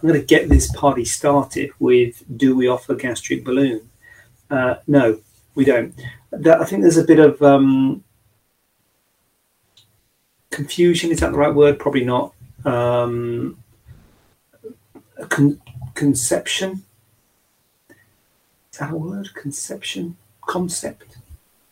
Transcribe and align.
I'm 0.00 0.08
going 0.08 0.20
to 0.20 0.26
get 0.26 0.48
this 0.48 0.70
party 0.72 1.04
started 1.04 1.70
with 1.80 2.22
do 2.36 2.56
we 2.56 2.68
offer 2.68 2.94
gastric 2.94 3.44
balloon? 3.44 3.90
Uh, 4.48 4.76
no, 4.86 5.18
we 5.56 5.64
don't. 5.64 5.92
That, 6.30 6.60
I 6.60 6.64
think 6.64 6.82
there's 6.82 6.96
a 6.96 7.04
bit 7.04 7.18
of 7.18 7.42
um, 7.42 8.04
confusion. 10.50 11.10
Is 11.10 11.20
that 11.20 11.32
the 11.32 11.38
right 11.38 11.54
word? 11.54 11.80
Probably 11.80 12.04
not. 12.04 12.32
Um, 12.64 13.58
con- 15.28 15.60
conception. 15.94 16.84
Is 18.72 18.78
that 18.78 18.92
a 18.92 18.96
word? 18.96 19.34
Conception? 19.34 20.16
Concept? 20.42 21.16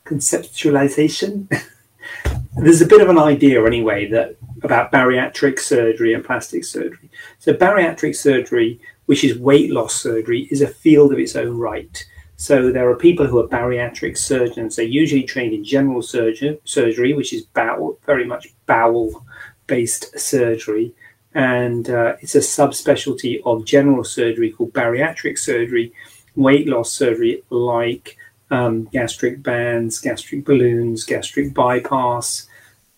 Conceptualization? 0.05 1.49
there's 2.57 2.81
a 2.81 2.87
bit 2.87 3.01
of 3.01 3.09
an 3.09 3.19
idea 3.19 3.65
anyway 3.65 4.09
that 4.09 4.37
about 4.63 4.93
bariatric 4.93 5.59
surgery 5.59 6.15
and 6.15 6.25
plastic 6.25 6.65
surgery. 6.65 7.11
So 7.39 7.53
bariatric 7.53 8.17
surgery, 8.17 8.81
which 9.07 9.25
is 9.25 9.39
weight 9.39 9.71
loss 9.71 9.95
surgery, 9.95 10.49
is 10.51 10.63
a 10.63 10.69
field 10.69 11.13
of 11.13 11.19
its 11.19 11.37
own 11.37 11.59
right. 11.59 12.05
So 12.37 12.71
there 12.71 12.89
are 12.91 12.97
people 12.97 13.27
who 13.27 13.39
are 13.39 13.49
bariatric 13.49 14.19
surgeons. 14.19 14.77
They're 14.77 14.85
usually 14.85 15.23
trained 15.23 15.55
in 15.55 15.65
general 15.65 16.03
surgery, 16.03 16.61
surgery 16.65 17.15
which 17.15 17.33
is 17.33 17.43
bowel, 17.43 17.99
very 18.05 18.27
much 18.27 18.49
bowel-based 18.67 20.19
surgery, 20.19 20.95
and 21.35 21.89
uh, 21.91 22.17
it's 22.21 22.35
a 22.35 22.41
subspecialty 22.41 23.41
of 23.45 23.65
general 23.65 24.05
surgery 24.05 24.51
called 24.51 24.73
bariatric 24.73 25.39
surgery, 25.39 25.93
weight 26.35 26.67
loss 26.69 26.93
surgery 26.93 27.43
like 27.51 28.17
um, 28.51 28.85
gastric 28.85 29.43
bands, 29.43 30.01
gastric 30.01 30.45
balloons, 30.45 31.05
gastric 31.05 31.53
bypass. 31.55 32.47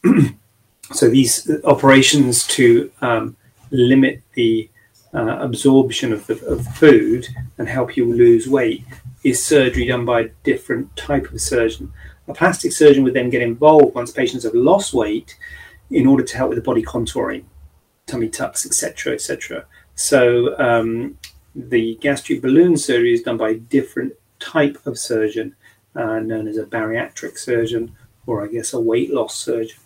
so 0.92 1.08
these 1.08 1.50
operations 1.64 2.46
to 2.48 2.90
um, 3.02 3.36
limit 3.70 4.22
the 4.34 4.70
uh, 5.14 5.38
absorption 5.40 6.12
of 6.12 6.26
the 6.26 6.44
of 6.46 6.66
food 6.76 7.26
and 7.58 7.68
help 7.68 7.96
you 7.96 8.12
lose 8.12 8.48
weight 8.48 8.84
is 9.24 9.44
surgery 9.44 9.86
done 9.86 10.04
by 10.04 10.20
a 10.20 10.28
different 10.44 10.94
type 10.96 11.30
of 11.30 11.40
surgeon. 11.40 11.92
A 12.28 12.34
plastic 12.34 12.72
surgeon 12.72 13.04
would 13.04 13.14
then 13.14 13.30
get 13.30 13.42
involved 13.42 13.94
once 13.94 14.10
patients 14.10 14.44
have 14.44 14.54
lost 14.54 14.92
weight 14.92 15.36
in 15.90 16.06
order 16.06 16.22
to 16.22 16.36
help 16.36 16.50
with 16.50 16.58
the 16.58 16.62
body 16.62 16.82
contouring, 16.82 17.44
tummy 18.06 18.28
tucks, 18.28 18.66
etc., 18.66 19.14
etc. 19.14 19.64
So 19.94 20.58
um, 20.58 21.18
the 21.54 21.96
gastric 22.00 22.42
balloon 22.42 22.76
surgery 22.76 23.14
is 23.14 23.22
done 23.22 23.38
by 23.38 23.50
a 23.50 23.54
different 23.54 24.12
type 24.38 24.78
of 24.86 24.98
surgeon, 24.98 25.56
uh, 25.94 26.20
known 26.20 26.46
as 26.46 26.58
a 26.58 26.64
bariatric 26.64 27.38
surgeon, 27.38 27.96
or 28.26 28.44
I 28.44 28.48
guess 28.48 28.74
a 28.74 28.80
weight 28.80 29.12
loss 29.12 29.34
surgeon, 29.36 29.78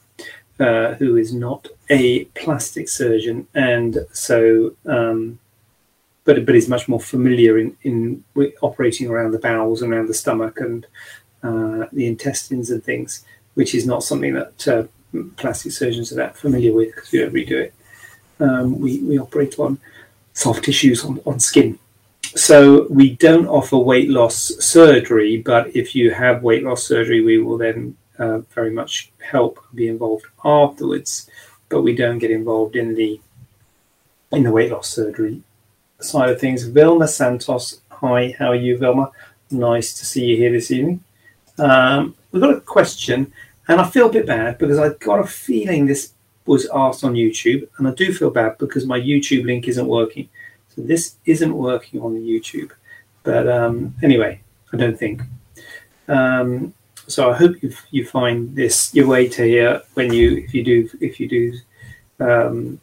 uh, 0.58 0.94
who 0.94 1.16
is 1.16 1.32
not 1.32 1.68
a 1.90 2.24
plastic 2.26 2.88
surgeon, 2.88 3.46
and 3.54 4.06
so 4.12 4.74
um, 4.86 5.38
but 6.24 6.44
but 6.46 6.54
is 6.54 6.68
much 6.68 6.88
more 6.88 7.00
familiar 7.00 7.58
in 7.58 7.76
in 7.82 8.24
operating 8.60 9.08
around 9.08 9.32
the 9.32 9.38
bowels 9.38 9.82
and 9.82 9.92
around 9.92 10.08
the 10.08 10.14
stomach 10.14 10.60
and 10.60 10.86
uh, 11.42 11.86
the 11.92 12.06
intestines 12.06 12.70
and 12.70 12.84
things, 12.84 13.24
which 13.54 13.74
is 13.74 13.86
not 13.86 14.04
something 14.04 14.34
that 14.34 14.68
uh, 14.68 14.84
plastic 15.36 15.72
surgeons 15.72 16.12
are 16.12 16.16
that 16.16 16.36
familiar 16.36 16.72
with 16.72 16.94
because 16.94 17.12
we 17.12 17.18
don't 17.18 17.34
redo 17.34 17.52
it. 17.52 17.74
Um, 18.40 18.78
we 18.80 18.98
we 18.98 19.18
operate 19.18 19.58
on 19.58 19.78
soft 20.34 20.64
tissues 20.64 21.04
on, 21.04 21.20
on 21.26 21.38
skin 21.38 21.78
so 22.34 22.86
we 22.88 23.10
don't 23.10 23.46
offer 23.46 23.76
weight 23.76 24.08
loss 24.08 24.52
surgery, 24.58 25.36
but 25.38 25.74
if 25.76 25.94
you 25.94 26.12
have 26.12 26.42
weight 26.42 26.62
loss 26.64 26.84
surgery, 26.84 27.20
we 27.22 27.38
will 27.38 27.58
then 27.58 27.96
uh, 28.22 28.38
very 28.54 28.70
much 28.70 29.12
help 29.18 29.58
be 29.74 29.88
involved 29.88 30.26
afterwards. 30.44 31.28
But 31.68 31.82
we 31.82 31.94
don't 31.94 32.18
get 32.18 32.30
involved 32.30 32.76
in 32.76 32.94
the 32.94 33.20
in 34.30 34.44
the 34.44 34.52
weight 34.52 34.70
loss 34.70 34.88
surgery 34.88 35.42
side 36.00 36.30
of 36.30 36.40
things. 36.40 36.64
Vilma 36.64 37.08
Santos, 37.08 37.80
hi, 37.90 38.34
how 38.38 38.48
are 38.48 38.62
you, 38.66 38.78
Vilma? 38.78 39.10
Nice 39.50 39.98
to 39.98 40.06
see 40.06 40.24
you 40.24 40.36
here 40.36 40.52
this 40.52 40.70
evening. 40.70 41.02
Um, 41.58 42.14
we've 42.30 42.42
got 42.42 42.56
a 42.56 42.60
question, 42.60 43.32
and 43.68 43.80
I 43.80 43.88
feel 43.88 44.08
a 44.08 44.12
bit 44.12 44.26
bad 44.26 44.58
because 44.58 44.78
I 44.78 44.90
got 44.90 45.20
a 45.20 45.26
feeling 45.26 45.86
this 45.86 46.12
was 46.46 46.68
asked 46.74 47.04
on 47.04 47.14
YouTube, 47.14 47.68
and 47.76 47.86
I 47.86 47.92
do 47.92 48.12
feel 48.12 48.30
bad 48.30 48.58
because 48.58 48.86
my 48.86 48.98
YouTube 48.98 49.44
link 49.44 49.68
isn't 49.68 49.86
working. 49.86 50.28
So 50.74 50.82
this 50.82 51.16
isn't 51.26 51.54
working 51.54 52.00
on 52.00 52.14
the 52.14 52.20
YouTube. 52.20 52.72
But 53.22 53.46
um, 53.48 53.94
anyway, 54.02 54.40
I 54.72 54.76
don't 54.76 54.98
think. 54.98 55.22
Um, 56.08 56.74
so 57.06 57.30
I 57.30 57.34
hope 57.36 57.62
you 57.62 57.72
you 57.90 58.06
find 58.06 58.54
this 58.54 58.94
your 58.94 59.06
way 59.06 59.28
to 59.28 59.42
here 59.44 59.82
when 59.94 60.12
you 60.12 60.38
if 60.38 60.54
you 60.54 60.64
do 60.64 60.88
if 61.00 61.20
you 61.20 61.28
do 61.28 61.52
um, 62.20 62.80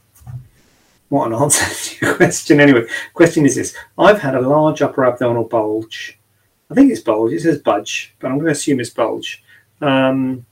what 1.09 1.27
an 1.27 1.33
answer 1.41 1.65
to 1.65 2.05
your 2.05 2.15
question 2.15 2.59
anyway. 2.59 2.85
Question 3.13 3.45
is 3.45 3.55
this: 3.55 3.75
I've 3.97 4.19
had 4.19 4.35
a 4.35 4.41
large 4.41 4.81
upper 4.81 5.05
abdominal 5.05 5.45
bulge. 5.45 6.19
I 6.69 6.75
think 6.75 6.91
it's 6.91 7.01
bulge. 7.01 7.33
It 7.33 7.41
says 7.41 7.59
budge, 7.59 8.15
but 8.19 8.27
I'm 8.27 8.35
going 8.35 8.45
to 8.45 8.51
assume 8.51 8.79
it's 8.79 8.91
bulge. 8.91 9.43
Um, 9.81 10.45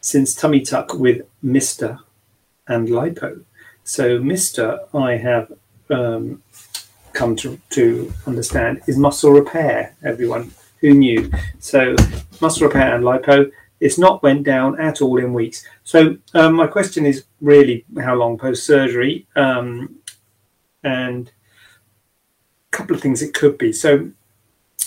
since 0.00 0.34
tummy 0.34 0.60
tuck 0.60 0.94
with 0.94 1.22
Mister 1.42 1.98
and 2.66 2.88
lipo. 2.88 3.44
So 3.84 4.18
Mister, 4.18 4.80
I 4.94 5.16
have 5.16 5.52
um, 5.90 6.42
come 7.12 7.36
to, 7.36 7.60
to 7.70 8.12
understand 8.26 8.82
is 8.86 8.96
muscle 8.96 9.32
repair, 9.32 9.94
everyone 10.02 10.52
who 10.80 10.94
knew. 10.94 11.30
So, 11.58 11.94
muscle 12.40 12.66
repair 12.66 12.94
and 12.94 13.04
lipo, 13.04 13.50
it's 13.80 13.98
not 13.98 14.22
went 14.22 14.44
down 14.44 14.80
at 14.80 15.00
all 15.00 15.18
in 15.18 15.32
weeks. 15.32 15.64
So, 15.84 16.16
um, 16.34 16.54
my 16.54 16.66
question 16.66 17.06
is 17.06 17.24
really 17.40 17.84
how 18.02 18.14
long 18.14 18.38
post 18.38 18.64
surgery? 18.64 19.26
Um, 19.36 19.96
and 20.82 21.28
a 22.72 22.76
couple 22.76 22.96
of 22.96 23.02
things 23.02 23.22
it 23.22 23.34
could 23.34 23.58
be. 23.58 23.72
So, 23.72 24.10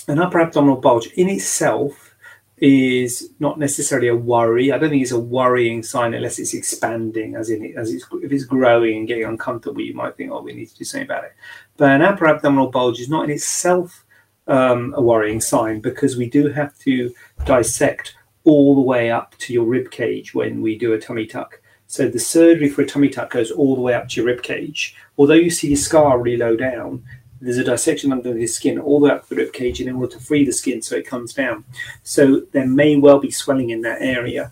an 0.08 0.18
upper 0.18 0.40
abdominal 0.40 0.76
bulge 0.76 1.06
in 1.14 1.28
itself 1.28 2.14
is 2.58 3.30
not 3.40 3.58
necessarily 3.58 4.08
a 4.08 4.16
worry. 4.16 4.70
I 4.70 4.78
don't 4.78 4.90
think 4.90 5.02
it's 5.02 5.12
a 5.12 5.18
worrying 5.18 5.82
sign 5.82 6.14
unless 6.14 6.38
it's 6.38 6.54
expanding, 6.54 7.34
as 7.34 7.50
in 7.50 7.76
as 7.76 7.92
it's 7.92 8.06
if 8.22 8.30
it's 8.30 8.44
growing 8.44 8.98
and 8.98 9.08
getting 9.08 9.24
uncomfortable, 9.24 9.80
you 9.80 9.94
might 9.94 10.16
think, 10.16 10.30
oh, 10.30 10.42
we 10.42 10.52
need 10.52 10.66
to 10.66 10.76
do 10.76 10.84
something 10.84 11.06
about 11.06 11.24
it. 11.24 11.34
But 11.76 11.90
an 11.90 12.02
upper 12.02 12.28
abdominal 12.28 12.70
bulge 12.70 13.00
is 13.00 13.08
not 13.08 13.24
in 13.24 13.30
itself 13.30 14.03
um, 14.46 14.94
a 14.96 15.02
worrying 15.02 15.40
sign 15.40 15.80
because 15.80 16.16
we 16.16 16.28
do 16.28 16.48
have 16.48 16.78
to 16.80 17.14
dissect 17.44 18.14
all 18.44 18.74
the 18.74 18.80
way 18.80 19.10
up 19.10 19.34
to 19.38 19.52
your 19.52 19.64
rib 19.64 19.90
cage 19.90 20.34
when 20.34 20.60
we 20.60 20.76
do 20.76 20.92
a 20.92 21.00
tummy 21.00 21.26
tuck. 21.26 21.60
So 21.86 22.08
the 22.08 22.18
surgery 22.18 22.68
for 22.68 22.82
a 22.82 22.86
tummy 22.86 23.08
tuck 23.08 23.30
goes 23.30 23.50
all 23.50 23.74
the 23.74 23.80
way 23.80 23.94
up 23.94 24.08
to 24.08 24.16
your 24.16 24.26
rib 24.26 24.42
cage. 24.42 24.96
Although 25.16 25.34
you 25.34 25.50
see 25.50 25.68
the 25.68 25.76
scar 25.76 26.18
really 26.18 26.36
low 26.36 26.56
down, 26.56 27.04
there's 27.40 27.58
a 27.58 27.64
dissection 27.64 28.12
under 28.12 28.32
the 28.32 28.46
skin 28.46 28.78
all 28.78 29.00
the 29.00 29.06
way 29.06 29.12
up 29.12 29.22
to 29.28 29.34
the 29.34 29.36
rib 29.36 29.52
cage 29.52 29.80
in 29.80 29.94
order 29.94 30.12
to 30.12 30.18
free 30.18 30.44
the 30.44 30.52
skin 30.52 30.80
so 30.80 30.96
it 30.96 31.06
comes 31.06 31.34
down. 31.34 31.64
So 32.02 32.42
there 32.52 32.66
may 32.66 32.96
well 32.96 33.18
be 33.18 33.30
swelling 33.30 33.70
in 33.70 33.82
that 33.82 34.00
area. 34.00 34.50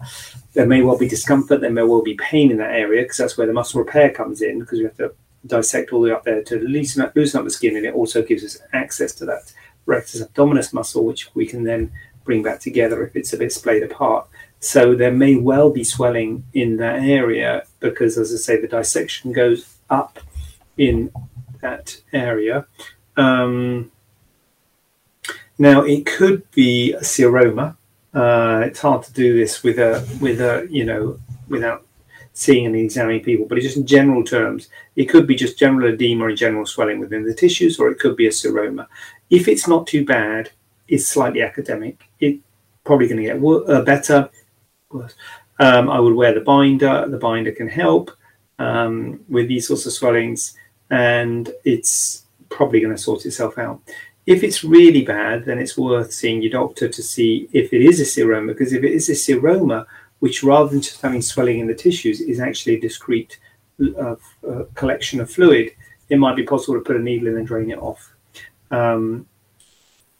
There 0.53 0.67
may 0.67 0.83
well 0.83 0.99
be 0.99 1.09
discomfort. 1.09 1.61
There 1.61 1.71
may 1.71 1.83
well 1.83 2.03
be 2.03 2.15
pain 2.15 2.51
in 2.51 2.59
that 2.59 2.75
area 2.75 3.03
because 3.03 3.17
that's 3.17 3.39
where 3.39 3.47
the 3.47 3.53
muscle 3.53 3.81
repair 3.81 4.11
comes 4.11 4.43
in 4.43 4.61
because 4.61 4.79
we 4.79 4.85
have 4.85 4.97
to 4.99 5.15
dissect 5.47 5.93
all 5.93 6.03
the 6.03 6.09
way 6.09 6.15
up 6.15 6.25
there 6.25 6.43
to 6.43 6.61
loosen 6.61 7.03
up, 7.03 7.17
loosen 7.17 7.39
up 7.39 7.45
the 7.45 7.51
skin 7.51 7.77
and 7.77 7.87
it 7.87 7.95
also 7.95 8.23
gives 8.23 8.45
us 8.45 8.59
access 8.73 9.13
to 9.15 9.25
that 9.25 9.53
rectus 9.87 10.23
abdominis 10.23 10.73
muscle 10.73 11.05
which 11.05 11.35
we 11.35 11.47
can 11.47 11.65
then 11.65 11.91
bring 12.25 12.43
back 12.43 12.61
together 12.61 13.05
if 13.05 13.17
it's 13.17 13.33
a 13.33 13.37
bit 13.37 13.53
splayed 13.53 13.83
apart. 13.83 14.29
So 14.61 14.95
there 14.95 15.13
may 15.13 15.35
well 15.35 15.71
be 15.71 15.85
swelling 15.85 16.45
in 16.55 16.77
that 16.77 17.03
area 17.03 17.65
because, 17.81 18.17
as 18.17 18.33
I 18.33 18.37
say, 18.37 18.61
the 18.61 18.69
dissection 18.69 19.33
goes 19.33 19.77
up 19.91 20.21
in 20.77 21.11
that 21.61 22.01
area. 22.13 22.67
Um, 23.17 23.91
now 25.59 25.83
it 25.83 26.07
could 26.07 26.49
be 26.53 26.93
a 26.93 27.01
seroma. 27.01 27.77
Uh, 28.15 28.63
it's 28.67 28.81
hard 28.81 29.03
to 29.05 29.13
do 29.13 29.37
this 29.37 29.63
with 29.63 29.79
a 29.79 30.07
with 30.21 30.41
a 30.41 30.67
you 30.71 30.85
know 30.85 31.19
without 31.49 31.85
seeing 32.35 32.67
and 32.67 32.75
examining 32.75 33.23
people, 33.23 33.47
but 33.47 33.59
just 33.59 33.77
in 33.77 33.87
general 33.87 34.25
terms, 34.25 34.69
it 34.97 35.07
could 35.07 35.27
be 35.27 35.35
just 35.35 35.59
general 35.59 35.93
edema 35.93 36.29
and 36.29 36.37
general 36.37 36.65
swelling 36.65 36.99
within 36.99 37.25
the 37.25 37.35
tissues, 37.35 37.79
or 37.79 37.91
it 37.91 37.99
could 37.99 38.17
be 38.17 38.27
a 38.27 38.31
seroma. 38.31 38.87
If 39.31 39.49
it's 39.49 39.69
not 39.69 39.87
too 39.87 40.05
bad, 40.05 40.51
it's 40.89 41.07
slightly 41.07 41.43
academic. 41.43 42.03
It's 42.21 42.43
probably 42.85 43.09
going 43.09 43.23
to 43.23 43.25
get 43.25 43.71
uh, 43.71 43.83
better. 43.83 44.31
Um, 45.59 45.91
I 45.91 46.01
would 46.01 46.15
wear 46.15 46.35
the 46.35 46.41
binder. 46.41 47.07
The 47.09 47.19
binder 47.19 47.53
can 47.53 47.69
help 47.69 48.11
um, 48.59 49.21
with 49.29 49.49
these 49.49 49.69
sorts 49.69 49.87
of 49.87 49.93
swellings 49.93 50.55
and 50.91 51.51
it's 51.65 52.25
probably 52.49 52.81
going 52.81 52.95
to 52.95 53.01
sort 53.01 53.25
itself 53.25 53.59
out. 53.59 53.81
if 54.25 54.45
it's 54.45 54.63
really 54.63 55.03
bad, 55.03 55.45
then 55.45 55.59
it's 55.59 55.77
worth 55.77 56.13
seeing 56.13 56.43
your 56.43 56.53
doctor 56.53 56.89
to 56.89 57.03
see 57.03 57.49
if 57.53 57.73
it 57.73 57.83
is 57.83 57.99
a 58.01 58.05
seroma. 58.05 58.49
Because 58.49 58.73
if 58.73 58.85
it 58.85 58.93
is 58.93 59.09
a 59.09 59.13
seroma, 59.13 59.85
which 60.23 60.45
rather 60.45 60.71
than 60.71 60.81
just 60.81 61.01
having 61.01 61.21
swelling 61.21 61.59
in 61.59 61.67
the 61.67 61.75
tissues, 61.75 62.21
is 62.21 62.39
actually 62.39 62.77
a 62.77 62.81
discrete 62.81 63.41
uh, 63.99 64.15
uh, 64.49 64.63
collection 64.77 65.21
of 65.21 65.29
fluid, 65.29 65.73
it 66.11 66.17
might 66.17 66.37
be 66.37 66.45
possible 66.45 66.75
to 66.75 66.81
put 66.81 66.95
a 66.95 67.01
needle 67.01 67.27
in 67.27 67.37
and 67.37 67.45
drain 67.49 67.73
it 67.73 67.79
off. 67.79 68.15
Um, 68.71 69.27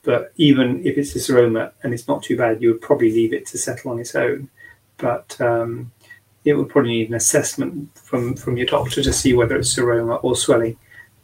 but 0.01 0.33
even 0.35 0.85
if 0.85 0.97
it's 0.97 1.15
a 1.15 1.19
seroma 1.19 1.71
and 1.83 1.93
it's 1.93 2.09
not 2.09 2.21
too 2.21 2.35
bad, 2.35 2.61
you 2.61 2.67
would 2.73 2.81
probably 2.81 3.13
leave 3.13 3.31
it 3.31 3.45
to 3.45 3.57
settle 3.57 3.91
on 3.91 3.99
its 3.99 4.13
own. 4.13 4.49
But 4.97 5.39
um, 5.39 5.93
it 6.43 6.53
would 6.55 6.67
probably 6.67 6.91
need 6.91 7.07
an 7.07 7.15
assessment 7.15 7.97
from, 7.97 8.35
from 8.35 8.57
your 8.57 8.65
doctor 8.65 9.01
to 9.03 9.13
see 9.13 9.33
whether 9.33 9.55
it's 9.55 9.73
seroma 9.73 10.21
or 10.21 10.35
swelling. 10.35 10.77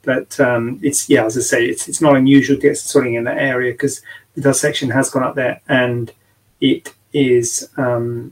But 0.03 0.39
um, 0.39 0.79
it's 0.81 1.09
yeah, 1.09 1.25
as 1.25 1.37
I 1.37 1.41
say, 1.41 1.65
it's 1.65 1.89
it's 1.89 1.99
not 1.99 2.15
unusual 2.15 2.55
to 2.55 2.61
get 2.61 2.77
swelling 2.77 3.15
in 3.15 3.25
that 3.25 3.39
area 3.39 3.73
because 3.73 4.01
the 4.35 4.41
dissection 4.41 4.89
has 4.91 5.09
gone 5.09 5.23
up 5.23 5.35
there 5.35 5.59
and 5.67 6.13
it 6.61 6.93
is 7.11 7.69
um, 7.75 8.31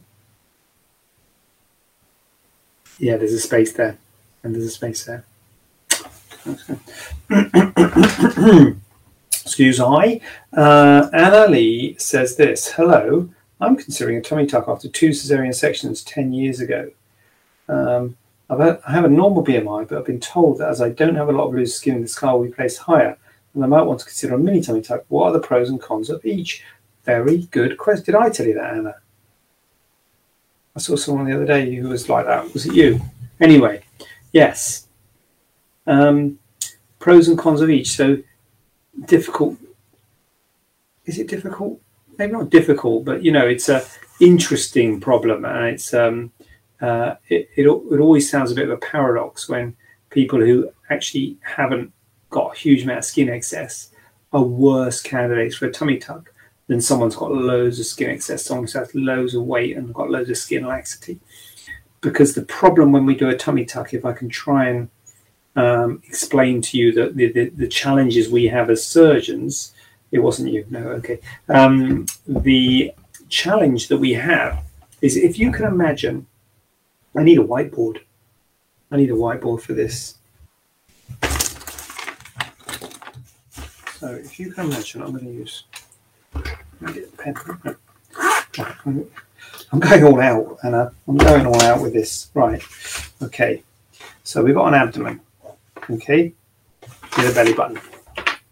yeah, 3.00 3.18
there's 3.18 3.34
a 3.34 3.40
space 3.40 3.74
there 3.74 3.98
and 4.44 4.56
there's 4.56 4.66
a 4.66 4.70
space 4.70 5.06
there. 5.06 5.24
Excuse 9.32 9.80
I. 9.80 10.22
Uh, 10.54 11.10
Anna 11.14 11.48
Lee 11.48 11.96
says 11.98 12.36
this 12.36 12.72
Hello, 12.74 13.30
I'm 13.60 13.76
considering 13.76 14.18
a 14.18 14.22
tummy 14.22 14.46
tuck 14.46 14.68
after 14.68 14.88
two 14.88 15.10
cesarean 15.10 15.54
sections 15.54 16.04
10 16.04 16.34
years 16.34 16.60
ago. 16.60 16.92
Um, 17.68 18.18
I've 18.50 18.60
had, 18.60 18.80
I 18.88 18.92
have 18.92 19.06
a 19.06 19.10
normal 19.10 19.44
BMI, 19.44 19.88
but 19.88 19.98
I've 19.98 20.06
been 20.06 20.20
told 20.20 20.60
that 20.60 20.70
as 20.70 20.82
I 20.82 20.90
don't 20.90 21.16
have 21.16 21.30
a 21.30 21.34
lot 21.34 21.48
of 21.48 21.54
loose 21.54 21.76
skin, 21.76 22.02
the 22.02 22.08
scar 22.08 22.38
will 22.38 22.46
be 22.46 22.54
placed 22.54 22.78
higher, 22.80 23.18
and 23.54 23.64
I 23.64 23.68
might 23.68 23.82
want 23.82 24.00
to 24.00 24.06
consider 24.06 24.36
a 24.36 24.40
mini 24.40 24.62
tummy 24.62 24.82
tuck. 24.82 25.04
What 25.10 25.26
are 25.26 25.34
the 25.34 25.40
pros 25.40 25.70
and 25.70 25.82
cons 25.82 26.10
of 26.10 26.26
each? 26.26 26.64
Very 27.04 27.44
good 27.52 27.78
question. 27.78 28.06
Did 28.06 28.16
I 28.16 28.30
tell 28.30 28.46
you 28.46 28.54
that, 28.54 28.74
Anna? 28.74 28.96
I 30.78 30.80
saw 30.80 30.96
someone 30.96 31.26
the 31.26 31.34
other 31.34 31.48
day 31.48 31.74
who 31.74 31.90
was 31.90 32.08
like 32.08 32.28
that. 32.28 32.54
Was 32.54 32.68
it 32.68 32.76
you? 32.76 33.02
Anyway, 33.40 33.82
yes. 34.32 34.88
Um, 35.88 36.38
pros 37.00 37.28
and 37.28 37.38
cons 37.38 37.62
of 37.62 37.72
each. 37.72 37.96
So 37.96 38.20
difficult. 39.06 39.58
Is 41.06 41.18
it 41.18 41.30
difficult? 41.30 41.82
Maybe 42.20 42.34
not 42.34 42.52
difficult, 42.52 43.06
but 43.06 43.24
you 43.24 43.32
know, 43.32 43.48
it's 43.48 43.70
a 43.70 43.84
interesting 44.20 45.00
problem, 45.00 45.46
and 45.46 45.66
it's 45.66 45.96
um, 45.96 46.32
uh, 46.80 47.16
it, 47.28 47.50
it, 47.56 47.64
it 47.66 48.00
always 48.00 48.30
sounds 48.30 48.52
a 48.52 48.56
bit 48.56 48.66
of 48.66 48.72
a 48.72 48.78
paradox 48.78 49.50
when 49.50 49.76
people 50.12 50.40
who 50.40 50.70
actually 50.92 51.38
haven't 51.42 51.92
got 52.30 52.56
a 52.56 52.60
huge 52.60 52.84
amount 52.84 53.00
of 53.00 53.06
skin 53.06 53.30
excess 53.30 53.90
are 54.32 54.44
worse 54.44 55.02
candidates 55.02 55.56
for 55.56 55.66
a 55.66 55.72
tummy 55.72 55.98
tuck 55.98 56.32
than 56.68 56.82
someone's 56.82 57.16
got 57.16 57.32
loads 57.32 57.80
of 57.80 57.86
skin 57.86 58.10
excess, 58.10 58.46
someone 58.46 58.68
who 58.68 58.80
has 58.80 58.94
loads 58.94 59.34
of 59.36 59.44
weight 59.44 59.76
and 59.78 59.94
got 59.94 60.10
loads 60.10 60.30
of 60.30 60.38
skin 60.38 60.66
laxity. 60.66 61.20
Because 62.02 62.36
the 62.36 62.44
problem 62.44 62.92
when 62.92 63.06
we 63.06 63.16
do 63.16 63.30
a 63.30 63.36
tummy 63.36 63.66
tuck, 63.66 63.94
if 63.94 64.06
I 64.06 64.14
can 64.14 64.30
try 64.30 64.70
and 64.70 64.90
um, 65.56 66.02
explain 66.06 66.62
to 66.62 66.78
you 66.78 66.92
the, 66.92 67.10
the, 67.10 67.50
the, 67.50 67.68
challenges 67.68 68.30
we 68.30 68.46
have 68.46 68.70
as 68.70 68.86
surgeons, 68.86 69.74
it 70.12 70.20
wasn't 70.20 70.52
you, 70.52 70.66
no, 70.70 70.90
okay. 70.90 71.20
Um, 71.50 72.06
the 72.28 72.94
challenge 73.28 73.88
that 73.88 73.98
we 73.98 74.14
have 74.14 74.64
is 75.02 75.18
if 75.18 75.40
you 75.40 75.52
can 75.52 75.66
imagine 75.66 76.28
I 77.18 77.24
need 77.24 77.40
a 77.40 77.44
whiteboard. 77.44 78.02
I 78.92 78.98
need 78.98 79.10
a 79.10 79.14
whiteboard 79.14 79.62
for 79.62 79.74
this. 79.74 80.18
So 83.96 84.14
if 84.14 84.40
you 84.40 84.52
can 84.52 84.66
imagine, 84.66 85.02
I'm 85.02 85.12
going 85.12 85.26
to 85.26 85.32
use 85.32 85.64
I'm 89.72 89.80
going 89.80 90.04
all 90.04 90.22
out, 90.22 90.58
and 90.64 90.76
I'm 90.76 91.18
going 91.18 91.46
all 91.46 91.62
out 91.62 91.82
with 91.82 91.94
this. 91.94 92.30
Right. 92.34 92.62
Okay. 93.22 93.64
So 94.24 94.44
we've 94.44 94.56
got 94.56 94.68
an 94.68 94.74
abdomen. 94.74 95.22
Okay. 95.90 96.34
With 97.18 97.32
a 97.32 97.34
belly 97.34 97.54
button. 97.54 97.80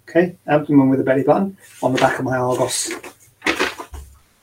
Okay. 0.09 0.35
Abdomen 0.47 0.89
with 0.89 0.99
a 0.99 1.03
belly 1.03 1.23
button 1.23 1.57
on 1.81 1.93
the 1.93 1.99
back 1.99 2.19
of 2.19 2.25
my 2.25 2.37
Argos 2.37 2.91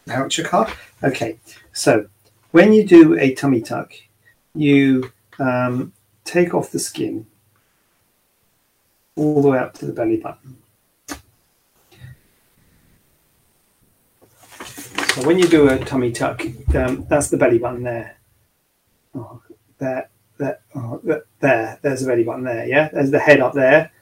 voucher 0.07 0.45
card. 0.45 0.73
Okay. 1.03 1.39
So 1.73 2.07
when 2.51 2.73
you 2.73 2.85
do 2.87 3.19
a 3.19 3.35
tummy 3.35 3.61
tuck, 3.63 3.93
you 4.55 5.13
um, 5.39 5.93
take 6.25 6.55
off 6.55 6.71
the 6.71 6.79
skin 6.79 7.27
all 9.17 9.43
the 9.43 9.49
way 9.49 9.59
up 9.59 9.75
to 9.75 9.87
the 9.87 9.93
belly 9.93 10.19
button. 10.19 10.57
So 15.13 15.27
when 15.27 15.39
you 15.39 15.47
do 15.47 15.69
a 15.69 15.79
tummy 15.79 16.11
tuck, 16.11 16.43
um, 16.75 17.05
that's 17.07 17.29
the 17.29 17.37
belly 17.37 17.59
button 17.59 17.83
there. 17.83 18.17
Oh, 19.15 19.43
there, 19.77 20.09
there, 20.39 20.61
oh, 20.75 21.03
there, 21.39 21.79
there's 21.83 22.01
the 22.01 22.07
belly 22.07 22.25
button 22.25 22.45
there. 22.45 22.67
Yeah, 22.67 22.89
there's 22.89 23.11
the 23.11 23.19
head 23.19 23.41
up 23.41 23.53
there, 23.53 23.93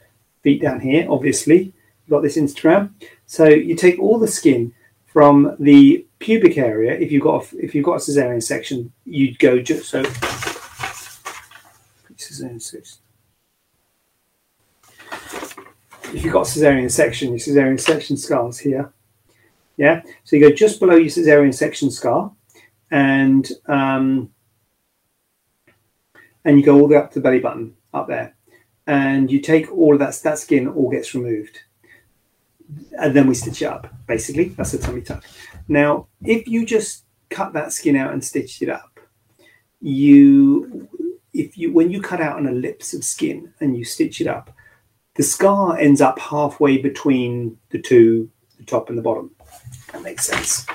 feet 0.43 0.63
down 0.63 0.79
here. 0.79 1.09
Obviously, 1.11 1.65
you've 1.65 2.11
got 2.11 2.23
this 2.23 2.37
Instagram. 2.37 2.93
So 3.27 3.47
you 3.47 3.75
take 3.75 3.99
all 3.99 4.21
the 4.21 4.29
skin 4.29 4.73
from 5.05 5.57
the 5.59 6.07
pubic 6.21 6.57
area. 6.57 6.93
If 6.93 7.11
you've 7.11 7.25
got 7.25 7.53
a, 7.53 7.59
if 7.59 7.75
you've 7.75 7.85
got 7.85 7.95
a 7.95 7.99
cesarean 7.99 8.41
section, 8.41 8.93
you'd 9.05 9.41
go 9.41 9.61
just 9.61 9.89
so 9.89 10.05
cesarean 12.17 12.63
section. 12.63 12.99
If 16.15 16.25
you've 16.25 16.33
got 16.33 16.47
cesarean 16.47 16.89
section, 16.89 17.31
your 17.31 17.39
cesarean 17.39 17.81
section 17.81 18.17
scars 18.17 18.61
here. 18.61 18.93
Yeah, 19.81 20.03
so 20.25 20.37
you 20.37 20.47
go 20.47 20.55
just 20.55 20.79
below 20.79 20.97
your 20.97 21.09
cesarean 21.09 21.55
section 21.55 21.91
scar, 21.91 22.31
and 22.91 23.51
um, 23.65 24.31
and 26.45 26.59
you 26.59 26.63
go 26.67 26.75
all 26.75 26.87
the 26.87 26.97
way 26.97 27.01
up 27.01 27.11
to 27.13 27.19
the 27.19 27.23
belly 27.23 27.39
button 27.39 27.75
up 27.95 28.07
there, 28.07 28.37
and 28.87 29.33
you 29.33 29.41
take 29.41 29.73
all 29.73 29.95
of 29.95 30.01
that 30.01 30.21
that 30.23 30.39
skin 30.39 30.69
all 30.69 30.91
gets 30.91 31.15
removed, 31.15 31.61
and 32.99 33.17
then 33.17 33.27
we 33.27 33.33
stitch 33.33 33.63
it 33.63 33.69
up. 33.69 33.89
Basically, 34.07 34.49
that's 34.51 34.75
a 34.75 34.79
tummy 34.79 35.01
tuck. 35.01 35.25
Now, 35.67 36.09
if 36.27 36.47
you 36.47 36.67
just 36.67 37.07
cut 37.31 37.55
that 37.55 37.73
skin 37.73 37.97
out 37.97 38.13
and 38.13 38.23
stitched 38.23 38.61
it 38.61 38.69
up, 38.69 39.01
you 39.81 40.91
if 41.33 41.57
you 41.57 41.73
when 41.73 41.91
you 41.91 42.03
cut 42.03 42.21
out 42.21 42.39
an 42.39 42.47
ellipse 42.47 42.93
of 42.93 43.03
skin 43.03 43.55
and 43.61 43.79
you 43.79 43.87
stitch 43.87 44.21
it 44.21 44.27
up, 44.27 44.55
the 45.15 45.23
scar 45.23 45.79
ends 45.79 46.03
up 46.03 46.19
halfway 46.19 46.77
between 46.77 47.57
the 47.71 47.79
two, 47.81 48.29
the 48.59 48.65
top 48.65 48.91
and 48.91 48.99
the 48.99 49.03
bottom. 49.03 49.31
That 49.93 50.03
makes 50.03 50.27
sense. 50.27 50.67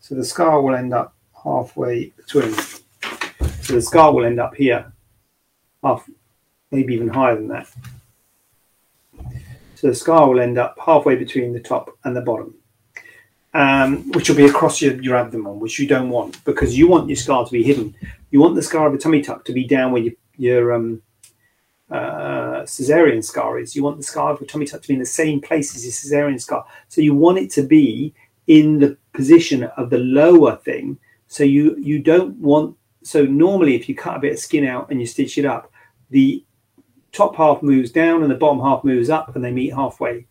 So 0.00 0.14
the 0.14 0.24
scar 0.24 0.60
will 0.60 0.74
end 0.74 0.92
up 0.92 1.14
halfway 1.42 2.10
between. 2.10 2.52
So 3.62 3.74
the 3.74 3.82
scar 3.82 4.12
will 4.12 4.24
end 4.24 4.40
up 4.40 4.54
here, 4.54 4.92
half, 5.82 6.08
maybe 6.70 6.94
even 6.94 7.08
higher 7.08 7.36
than 7.36 7.48
that. 7.48 7.68
So 9.74 9.88
the 9.88 9.94
scar 9.94 10.28
will 10.28 10.40
end 10.40 10.58
up 10.58 10.78
halfway 10.84 11.16
between 11.16 11.52
the 11.52 11.60
top 11.60 11.90
and 12.04 12.14
the 12.14 12.20
bottom 12.20 12.54
um, 13.54 14.10
which 14.12 14.28
will 14.28 14.36
be 14.36 14.46
across 14.46 14.80
your, 14.80 15.00
your 15.02 15.16
abdomen, 15.16 15.60
which 15.60 15.78
you 15.78 15.86
don't 15.86 16.08
want 16.08 16.42
because 16.44 16.76
you 16.76 16.88
want 16.88 17.08
your 17.08 17.16
scar 17.16 17.44
to 17.44 17.52
be 17.52 17.62
hidden. 17.62 17.94
You 18.30 18.40
want 18.40 18.54
the 18.54 18.62
scar 18.62 18.86
of 18.86 18.94
a 18.94 18.98
tummy 18.98 19.20
tuck 19.20 19.44
to 19.44 19.52
be 19.52 19.64
down 19.66 19.92
where 19.92 20.02
your, 20.02 20.14
your 20.36 20.72
um, 20.72 21.02
uh, 21.92 22.62
cesarean 22.62 23.22
scar 23.22 23.58
is. 23.58 23.76
You 23.76 23.82
want 23.82 23.98
the 23.98 24.02
scar 24.02 24.32
of 24.32 24.46
tummy 24.46 24.66
tuck 24.66 24.82
to 24.82 24.88
be 24.88 24.94
in 24.94 25.00
the 25.00 25.06
same 25.06 25.40
place 25.40 25.74
as 25.76 25.84
your 25.84 25.92
cesarean 25.92 26.40
scar. 26.40 26.64
So 26.88 27.00
you 27.00 27.14
want 27.14 27.38
it 27.38 27.50
to 27.52 27.62
be 27.62 28.14
in 28.46 28.78
the 28.78 28.96
position 29.12 29.64
of 29.76 29.90
the 29.90 29.98
lower 29.98 30.56
thing. 30.56 30.98
So 31.28 31.44
you 31.44 31.76
you 31.78 31.98
don't 31.98 32.36
want. 32.36 32.76
So 33.02 33.24
normally, 33.24 33.74
if 33.74 33.88
you 33.88 33.94
cut 33.94 34.16
a 34.16 34.20
bit 34.20 34.32
of 34.32 34.38
skin 34.38 34.66
out 34.66 34.90
and 34.90 35.00
you 35.00 35.06
stitch 35.06 35.38
it 35.38 35.44
up, 35.44 35.72
the 36.10 36.44
top 37.10 37.36
half 37.36 37.62
moves 37.62 37.90
down 37.90 38.22
and 38.22 38.30
the 38.30 38.36
bottom 38.36 38.60
half 38.60 38.84
moves 38.84 39.10
up, 39.10 39.34
and 39.34 39.44
they 39.44 39.50
meet 39.50 39.74
halfway. 39.74 40.26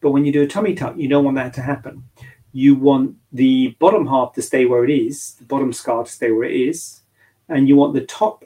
But 0.00 0.10
when 0.10 0.24
you 0.24 0.32
do 0.32 0.42
a 0.42 0.46
tummy 0.46 0.74
tuck, 0.74 0.96
you 0.96 1.08
don't 1.08 1.24
want 1.24 1.36
that 1.36 1.54
to 1.54 1.62
happen 1.62 2.04
you 2.52 2.74
want 2.74 3.14
the 3.32 3.76
bottom 3.78 4.06
half 4.06 4.32
to 4.34 4.42
stay 4.42 4.64
where 4.64 4.84
it 4.84 4.90
is, 4.90 5.34
the 5.34 5.44
bottom 5.44 5.72
scar 5.72 6.04
to 6.04 6.10
stay 6.10 6.30
where 6.30 6.48
it 6.48 6.56
is, 6.56 7.02
and 7.48 7.68
you 7.68 7.76
want 7.76 7.94
the 7.94 8.04
top 8.06 8.44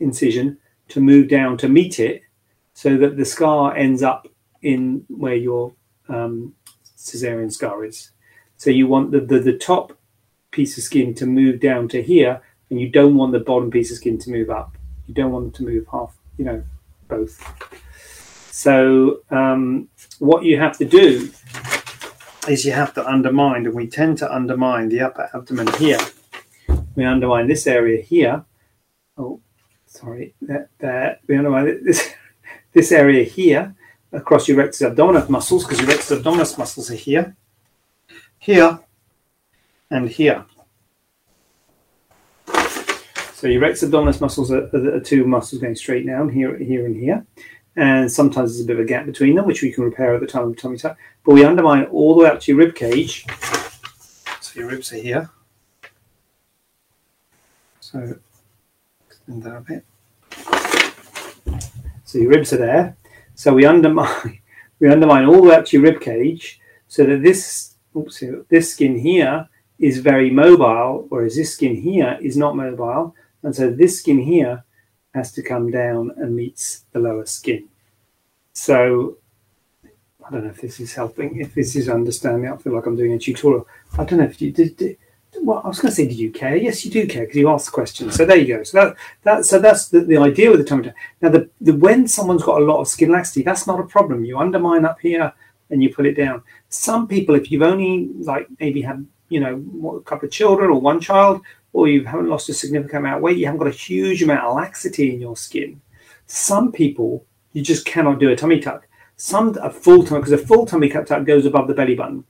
incision 0.00 0.58
to 0.90 1.00
move 1.00 1.28
down 1.28 1.56
to 1.58 1.68
meet 1.68 1.98
it 1.98 2.22
so 2.74 2.96
that 2.96 3.16
the 3.16 3.24
scar 3.24 3.76
ends 3.76 4.02
up 4.02 4.28
in 4.62 5.04
where 5.08 5.34
your 5.34 5.72
um, 6.08 6.54
cesarean 6.96 7.52
scar 7.52 7.84
is. 7.84 8.10
So 8.56 8.70
you 8.70 8.86
want 8.86 9.10
the, 9.10 9.20
the, 9.20 9.38
the 9.38 9.56
top 9.56 9.98
piece 10.50 10.76
of 10.76 10.84
skin 10.84 11.14
to 11.14 11.26
move 11.26 11.60
down 11.60 11.88
to 11.88 12.02
here, 12.02 12.42
and 12.68 12.80
you 12.80 12.88
don't 12.88 13.16
want 13.16 13.32
the 13.32 13.40
bottom 13.40 13.70
piece 13.70 13.90
of 13.90 13.96
skin 13.96 14.18
to 14.18 14.30
move 14.30 14.50
up. 14.50 14.76
You 15.06 15.14
don't 15.14 15.32
want 15.32 15.44
them 15.46 15.52
to 15.52 15.72
move 15.72 15.86
half, 15.90 16.16
you 16.36 16.44
know, 16.44 16.62
both. 17.08 17.42
So 18.52 19.20
um, 19.30 19.88
what 20.18 20.44
you 20.44 20.58
have 20.58 20.76
to 20.78 20.84
do 20.84 21.30
is 22.48 22.64
you 22.64 22.72
have 22.72 22.92
to 22.94 23.06
undermine, 23.06 23.66
and 23.66 23.74
we 23.74 23.86
tend 23.86 24.18
to 24.18 24.34
undermine 24.34 24.88
the 24.88 25.00
upper 25.00 25.30
abdomen 25.34 25.72
here. 25.74 25.98
We 26.94 27.04
undermine 27.04 27.46
this 27.46 27.66
area 27.66 28.02
here. 28.02 28.44
Oh, 29.16 29.40
sorry, 30.00 30.34
that, 30.42 30.68
that 30.78 31.20
this 31.26 32.10
this 32.72 32.92
area 32.92 33.24
here, 33.24 33.74
across 34.12 34.48
your 34.48 34.56
rectus 34.56 34.82
abdominis 34.82 35.28
muscles 35.28 35.64
because 35.64 35.80
your 35.80 35.88
rectus 35.88 36.10
abdominis 36.10 36.58
muscles 36.58 36.90
are 36.90 36.94
here, 36.96 37.36
here, 38.38 38.80
and 39.90 40.08
here. 40.08 40.44
So 43.34 43.46
your 43.46 43.60
rectus 43.62 43.88
abdominis 43.88 44.20
muscles 44.20 44.50
are, 44.50 44.64
are 44.64 44.80
the 44.80 45.00
two 45.04 45.24
muscles 45.26 45.60
going 45.60 45.76
straight 45.76 46.06
down 46.06 46.28
here, 46.28 46.56
here, 46.56 46.86
and 46.86 46.96
here. 46.96 47.26
And 47.76 48.10
sometimes 48.10 48.52
there's 48.52 48.64
a 48.64 48.66
bit 48.66 48.76
of 48.76 48.84
a 48.84 48.88
gap 48.88 49.06
between 49.06 49.36
them, 49.36 49.46
which 49.46 49.62
we 49.62 49.72
can 49.72 49.84
repair 49.84 50.14
at 50.14 50.20
the 50.20 50.26
time 50.26 50.48
of 50.48 50.56
tummy 50.56 50.76
tuck. 50.76 50.98
But 51.24 51.34
we 51.34 51.44
undermine 51.44 51.84
all 51.84 52.14
the 52.14 52.24
way 52.24 52.30
up 52.30 52.40
to 52.40 52.52
your 52.52 52.58
rib 52.58 52.74
cage. 52.74 53.26
So 54.40 54.60
your 54.60 54.68
ribs 54.68 54.92
are 54.92 54.96
here. 54.96 55.30
So 57.80 58.18
extend 59.08 59.44
that 59.44 59.56
a 59.56 59.60
bit. 59.60 59.84
So 62.10 62.18
your 62.18 62.30
ribs 62.30 62.52
are 62.52 62.56
there. 62.56 62.96
So 63.36 63.54
we 63.54 63.64
undermine 63.64 64.40
we 64.80 64.88
undermine 64.88 65.26
all 65.26 65.42
the 65.42 65.48
way 65.50 65.54
up 65.54 65.66
to 65.66 65.76
your 65.76 65.92
rib 65.92 66.00
cage 66.00 66.60
so 66.88 67.04
that 67.04 67.22
this 67.22 67.76
oops, 67.96 68.24
this 68.48 68.72
skin 68.72 68.98
here 68.98 69.48
is 69.78 69.98
very 69.98 70.28
mobile, 70.28 71.06
whereas 71.08 71.36
this 71.36 71.54
skin 71.54 71.76
here 71.76 72.18
is 72.20 72.36
not 72.36 72.56
mobile. 72.56 73.14
And 73.44 73.54
so 73.54 73.70
this 73.70 74.00
skin 74.00 74.18
here 74.18 74.64
has 75.14 75.30
to 75.32 75.42
come 75.42 75.70
down 75.70 76.10
and 76.16 76.34
meets 76.34 76.84
the 76.90 76.98
lower 76.98 77.26
skin. 77.26 77.68
So 78.54 79.18
I 80.26 80.30
don't 80.32 80.42
know 80.44 80.50
if 80.50 80.60
this 80.60 80.80
is 80.80 80.92
helping, 80.94 81.40
if 81.40 81.54
this 81.54 81.76
is 81.76 81.88
understanding. 81.88 82.50
I 82.50 82.56
feel 82.56 82.74
like 82.74 82.86
I'm 82.86 82.96
doing 82.96 83.12
a 83.12 83.18
tutorial. 83.20 83.68
I 83.96 84.04
don't 84.04 84.18
know 84.18 84.24
if 84.24 84.42
you 84.42 84.50
did. 84.50 84.76
did 84.76 84.98
well, 85.42 85.60
I 85.64 85.68
was 85.68 85.78
going 85.78 85.90
to 85.90 85.94
say, 85.94 86.08
do 86.08 86.14
you 86.14 86.30
care? 86.30 86.56
Yes, 86.56 86.84
you 86.84 86.90
do 86.90 87.06
care 87.06 87.22
because 87.22 87.36
you 87.36 87.48
asked 87.48 87.66
the 87.66 87.72
question. 87.72 88.10
So 88.10 88.24
there 88.24 88.36
you 88.36 88.56
go. 88.56 88.62
So 88.62 88.78
that, 88.78 88.96
that 89.22 89.46
so 89.46 89.58
that's 89.58 89.88
the, 89.88 90.00
the 90.00 90.16
idea 90.16 90.50
with 90.50 90.60
the 90.60 90.64
tummy 90.64 90.84
tuck. 90.84 90.94
Now, 91.20 91.28
the, 91.30 91.48
the 91.60 91.74
when 91.74 92.08
someone's 92.08 92.42
got 92.42 92.60
a 92.60 92.64
lot 92.64 92.80
of 92.80 92.88
skin 92.88 93.10
laxity, 93.10 93.42
that's 93.42 93.66
not 93.66 93.80
a 93.80 93.84
problem. 93.84 94.24
You 94.24 94.38
undermine 94.38 94.84
up 94.84 95.00
here 95.00 95.32
and 95.70 95.82
you 95.82 95.94
pull 95.94 96.06
it 96.06 96.16
down. 96.16 96.42
Some 96.68 97.06
people, 97.06 97.34
if 97.34 97.50
you've 97.50 97.62
only 97.62 98.10
like 98.20 98.48
maybe 98.58 98.82
had 98.82 99.06
you 99.28 99.40
know 99.40 99.96
a 99.96 100.00
couple 100.02 100.26
of 100.26 100.32
children 100.32 100.70
or 100.70 100.80
one 100.80 101.00
child, 101.00 101.42
or 101.72 101.88
you 101.88 102.04
haven't 102.04 102.28
lost 102.28 102.48
a 102.48 102.54
significant 102.54 103.00
amount 103.00 103.16
of 103.16 103.22
weight, 103.22 103.38
you 103.38 103.46
haven't 103.46 103.60
got 103.60 103.68
a 103.68 103.70
huge 103.70 104.22
amount 104.22 104.44
of 104.44 104.56
laxity 104.56 105.14
in 105.14 105.20
your 105.20 105.36
skin. 105.36 105.80
Some 106.26 106.72
people, 106.72 107.24
you 107.52 107.62
just 107.62 107.86
cannot 107.86 108.18
do 108.18 108.30
a 108.30 108.36
tummy 108.36 108.60
tuck. 108.60 108.86
Some 109.16 109.56
a 109.62 109.70
full 109.70 110.04
tummy 110.04 110.20
because 110.20 110.32
a 110.32 110.38
full 110.38 110.66
tummy 110.66 110.88
tuck 110.88 111.24
goes 111.24 111.46
above 111.46 111.68
the 111.68 111.74
belly 111.74 111.94
button. 111.94 112.24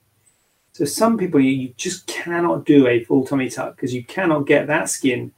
So 0.80 0.86
some 0.86 1.18
people 1.18 1.40
you 1.40 1.74
just 1.76 2.06
cannot 2.06 2.64
do 2.64 2.86
a 2.86 3.04
full 3.04 3.26
tummy 3.26 3.50
tuck 3.50 3.76
because 3.76 3.92
you 3.92 4.02
cannot 4.02 4.46
get 4.46 4.66
that 4.68 4.88
skin 4.88 5.30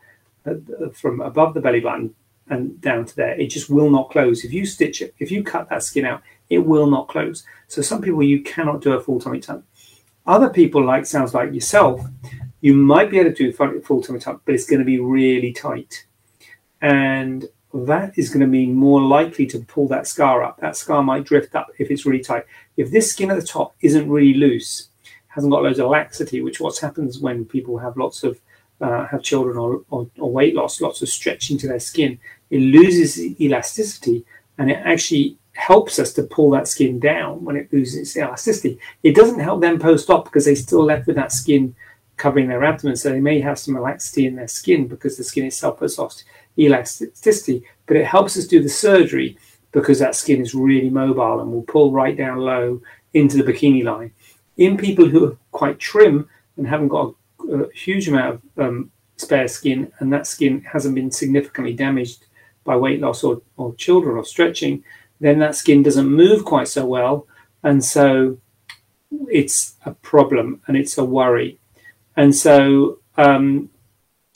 uh, 0.47 0.55
from 0.95 1.21
above 1.21 1.55
the 1.55 1.61
belly 1.61 1.81
button 1.81 2.15
and 2.47 2.81
down 2.81 3.07
to 3.07 3.17
there. 3.17 3.33
It 3.33 3.49
just 3.49 3.69
will 3.69 3.91
not 3.91 4.09
close. 4.09 4.45
If 4.45 4.53
you 4.53 4.65
stitch 4.65 5.03
it, 5.03 5.17
if 5.19 5.33
you 5.33 5.43
cut 5.43 5.69
that 5.69 5.83
skin 5.83 6.05
out, 6.05 6.23
it 6.49 6.59
will 6.59 6.87
not 6.87 7.09
close. 7.09 7.43
So 7.67 7.83
some 7.83 8.01
people 8.01 8.23
you 8.23 8.41
cannot 8.43 8.83
do 8.83 8.93
a 8.93 9.01
full 9.01 9.19
tummy 9.19 9.41
tuck. 9.41 9.65
Other 10.29 10.49
people, 10.49 10.87
like 10.87 11.07
sounds 11.07 11.35
like 11.35 11.53
yourself, 11.53 12.01
you 12.61 12.75
might 12.75 13.11
be 13.11 13.19
able 13.19 13.33
to 13.33 13.37
do 13.37 13.65
a 13.65 13.81
full 13.81 14.01
tummy 14.01 14.21
tuck, 14.21 14.43
but 14.45 14.55
it's 14.55 14.71
going 14.71 14.79
to 14.79 14.85
be 14.85 15.01
really 15.01 15.53
tight. 15.53 16.07
And 16.81 17.49
that 17.75 18.17
is 18.17 18.29
going 18.29 18.43
to 18.43 18.47
be 18.47 18.67
more 18.67 19.03
likely 19.03 19.47
to 19.47 19.59
pull 19.59 19.89
that 19.89 20.07
scar 20.07 20.45
up. 20.45 20.61
That 20.61 20.77
scar 20.77 21.03
might 21.03 21.25
drift 21.25 21.57
up 21.57 21.73
if 21.81 21.91
it's 21.91 22.07
really 22.07 22.23
tight. 22.23 22.45
If 22.77 22.93
this 22.93 23.11
skin 23.11 23.33
at 23.33 23.41
the 23.41 23.45
top 23.45 23.75
isn't 23.81 24.09
really 24.09 24.35
loose, 24.35 24.91
hasn't 25.35 25.53
got 25.53 25.63
loads 25.63 25.79
of 25.79 25.89
laxity, 25.89 26.43
which 26.43 26.61
what 26.61 26.79
happens 26.79 27.19
when 27.19 27.45
people 27.45 27.79
have 27.79 27.97
lots 27.97 28.23
of 28.23 28.39
uh, 28.81 29.07
have 29.07 29.23
children 29.23 29.57
or, 29.57 29.83
or, 29.91 30.09
or, 30.19 30.31
weight 30.31 30.57
loss, 30.57 30.81
lots 30.81 31.03
of 31.03 31.09
stretching 31.09 31.57
to 31.57 31.69
their 31.69 31.79
skin, 31.79 32.19
it 32.51 32.59
loses 32.59 33.17
elasticity 33.41 34.25
and 34.59 34.71
it 34.71 34.81
actually 34.85 35.37
helps 35.55 36.01
us 36.01 36.13
to 36.13 36.25
pull 36.25 36.51
that 36.51 36.67
skin 36.67 36.99
down 36.99 37.45
when 37.45 37.55
it 37.57 37.73
loses 37.73 37.97
its 37.97 38.17
elasticity. 38.17 38.79
It 39.05 39.15
doesn't 39.15 39.39
help 39.39 39.61
them 39.61 39.79
post 39.79 40.11
op 40.11 40.25
because 40.25 40.47
they 40.47 40.57
still 40.57 40.85
left 40.85 41.07
with 41.07 41.15
that 41.17 41.31
skin 41.31 41.77
covering 42.17 42.49
their 42.49 42.65
abdomen. 42.65 42.97
So 42.97 43.11
they 43.11 43.21
may 43.21 43.41
have 43.41 43.59
some 43.59 43.81
laxity 43.81 44.27
in 44.27 44.35
their 44.35 44.49
skin 44.49 44.89
because 44.89 45.17
the 45.17 45.25
skin 45.25 45.47
itself 45.47 45.81
has 45.81 45.99
lost 45.99 46.25
elasticity, 46.59 47.65
but 47.87 47.97
it 47.97 48.05
helps 48.05 48.37
us 48.37 48.47
do 48.47 48.63
the 48.63 48.69
surgery 48.69 49.39
because 49.73 49.99
that 49.99 50.15
skin 50.15 50.41
is 50.41 50.55
really 50.55 50.91
mobile 50.91 51.41
and 51.41 51.51
will 51.51 51.63
pull 51.63 51.93
right 51.93 52.17
down 52.17 52.39
low 52.39 52.81
into 53.15 53.43
the 53.43 53.53
bikini 53.53 53.85
line. 53.85 54.13
In 54.63 54.77
people 54.77 55.09
who 55.09 55.25
are 55.27 55.37
quite 55.51 55.81
trim 55.81 56.29
and 56.57 56.67
haven't 56.69 56.95
got 56.97 57.15
a, 57.51 57.65
a 57.65 57.73
huge 57.73 58.07
amount 58.07 58.35
of 58.35 58.65
um, 58.65 58.93
spare 59.17 59.49
skin 59.49 59.91
and 59.99 60.13
that 60.13 60.25
skin 60.25 60.61
hasn't 60.63 60.95
been 60.95 61.11
significantly 61.11 61.75
damaged 61.75 62.27
by 62.63 62.77
weight 62.77 63.01
loss 63.01 63.25
or, 63.25 63.43
or 63.57 63.75
children 63.75 64.17
or 64.17 64.25
stretching, 64.25 64.85
then 65.19 65.41
that 65.41 65.57
skin 65.57 65.83
doesn't 65.83 66.07
move 66.07 66.45
quite 66.45 66.69
so 66.69 66.87
well. 66.87 67.27
And 67.65 67.85
so 67.85 68.39
it's 69.29 69.75
a 69.85 69.93
problem 69.95 70.63
and 70.67 70.77
it's 70.77 70.97
a 70.97 71.05
worry. 71.05 71.59
And 72.17 72.33
so 72.33 72.99
um, 73.17 73.69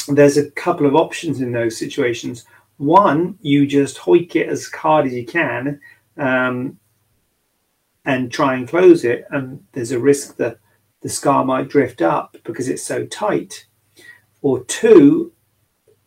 there's 0.09 0.39
a 0.39 0.51
couple 0.51 0.87
of 0.87 0.97
options 0.97 1.41
in 1.41 1.53
those 1.53 1.79
situations. 1.79 2.45
One, 2.79 3.39
you 3.43 3.65
just 3.65 3.97
hoik 3.99 4.35
it 4.35 4.49
as 4.49 4.67
hard 4.67 5.07
as 5.07 5.15
you 5.15 5.25
can 5.25 5.81
um, 6.17 6.81
and 8.07 8.33
try 8.33 8.55
and 8.55 8.69
close 8.69 9.05
it. 9.05 9.27
And 9.31 9.63
there's 9.73 9.93
a 9.93 9.99
risk 9.99 10.37
that 10.37 10.59
the 11.03 11.09
scar 11.09 11.45
might 11.45 11.69
drift 11.69 12.01
up 12.01 12.37
because 12.45 12.69
it's 12.69 12.83
so 12.83 13.05
tight. 13.07 13.67
Or 14.43 14.65
two, 14.65 15.33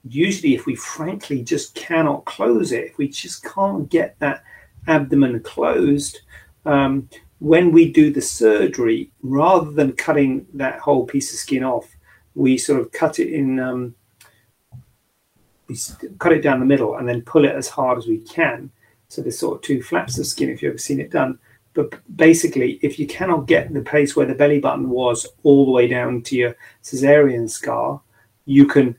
usually 0.08 0.56
if 0.56 0.66
we 0.66 0.76
frankly 0.76 1.44
just 1.44 1.76
cannot 1.76 2.26
close 2.26 2.72
it, 2.72 2.86
if 2.86 2.98
we 2.98 3.10
just 3.10 3.44
can't 3.44 3.90
get 3.90 4.18
that 4.20 4.44
abdomen 4.88 5.42
closed, 5.42 6.22
um, 6.66 7.10
when 7.40 7.72
we 7.72 7.92
do 7.92 8.12
the 8.12 8.22
surgery, 8.22 9.12
rather 9.22 9.72
than 9.72 9.94
cutting 9.94 10.46
that 10.54 10.80
whole 10.80 11.06
piece 11.06 11.32
of 11.34 11.40
skin 11.40 11.64
off, 11.64 11.88
we 12.36 12.58
sort 12.58 12.82
of 12.82 12.92
cut 12.92 13.20
it 13.20 13.34
in, 13.34 13.60
um, 13.60 13.96
we 15.68 15.78
cut 16.18 16.34
it 16.34 16.42
down 16.42 16.60
the 16.60 16.66
middle 16.66 16.96
and 16.96 17.08
then 17.08 17.22
pull 17.22 17.46
it 17.46 17.56
as 17.56 17.68
hard 17.70 17.98
as 17.98 18.08
we 18.08 18.20
can. 18.20 18.72
So 19.10 19.22
there's 19.22 19.40
sort 19.40 19.56
of 19.58 19.62
two 19.62 19.82
flaps 19.82 20.18
of 20.18 20.28
skin 20.28 20.50
if 20.50 20.62
you've 20.62 20.72
ever 20.72 20.78
seen 20.78 21.00
it 21.00 21.12
done. 21.12 21.40
But 21.80 22.02
basically, 22.18 22.78
if 22.82 23.00
you 23.00 23.08
cannot 23.08 23.48
get 23.48 23.74
the 23.74 23.80
place 23.80 24.14
where 24.14 24.26
the 24.26 24.36
belly 24.36 24.60
button 24.60 24.90
was 24.90 25.26
all 25.44 25.64
the 25.64 25.72
way 25.72 25.88
down 25.88 26.24
to 26.24 26.36
your 26.36 26.58
cesarean 26.84 27.50
scar, 27.50 28.02
you 28.44 28.66
can 28.66 28.98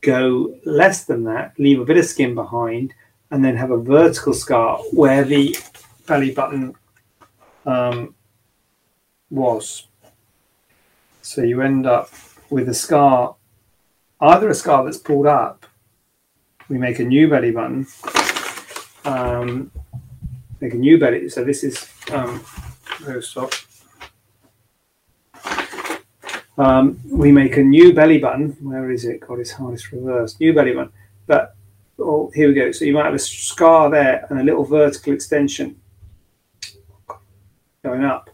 go 0.00 0.52
less 0.64 1.04
than 1.04 1.22
that, 1.22 1.54
leave 1.60 1.78
a 1.78 1.84
bit 1.84 1.96
of 1.96 2.04
skin 2.04 2.34
behind, 2.34 2.92
and 3.30 3.44
then 3.44 3.54
have 3.56 3.70
a 3.70 3.76
vertical 3.76 4.34
scar 4.34 4.78
where 4.92 5.22
the 5.22 5.56
belly 6.08 6.32
button 6.32 6.74
um, 7.66 8.16
was. 9.30 9.86
So 11.20 11.42
you 11.42 11.62
end 11.62 11.86
up 11.86 12.10
with 12.50 12.68
a 12.68 12.74
scar, 12.74 13.36
either 14.20 14.48
a 14.50 14.56
scar 14.56 14.82
that's 14.82 14.98
pulled 14.98 15.28
up, 15.28 15.66
we 16.68 16.78
make 16.78 16.98
a 16.98 17.04
new 17.04 17.28
belly 17.28 17.52
button, 17.52 17.86
um, 19.04 19.70
make 20.60 20.74
a 20.74 20.78
new 20.78 20.98
belly. 20.98 21.28
So 21.28 21.44
this 21.44 21.62
is, 21.62 21.91
um, 22.10 22.44
stop. 23.20 23.52
Um, 26.58 27.00
we 27.10 27.32
make 27.32 27.56
a 27.56 27.62
new 27.62 27.94
belly 27.94 28.18
button. 28.18 28.56
Where 28.60 28.90
is 28.90 29.04
it? 29.04 29.20
God, 29.20 29.40
it's 29.40 29.52
hard. 29.52 29.74
It's 29.74 29.92
reversed. 29.92 30.40
New 30.40 30.52
belly 30.52 30.74
button. 30.74 30.92
But 31.26 31.54
oh, 31.98 32.30
here 32.34 32.48
we 32.48 32.54
go. 32.54 32.72
So 32.72 32.84
you 32.84 32.92
might 32.92 33.06
have 33.06 33.14
a 33.14 33.18
scar 33.18 33.90
there 33.90 34.26
and 34.28 34.38
a 34.40 34.44
little 34.44 34.64
vertical 34.64 35.12
extension 35.12 35.80
going 37.82 38.04
up. 38.04 38.30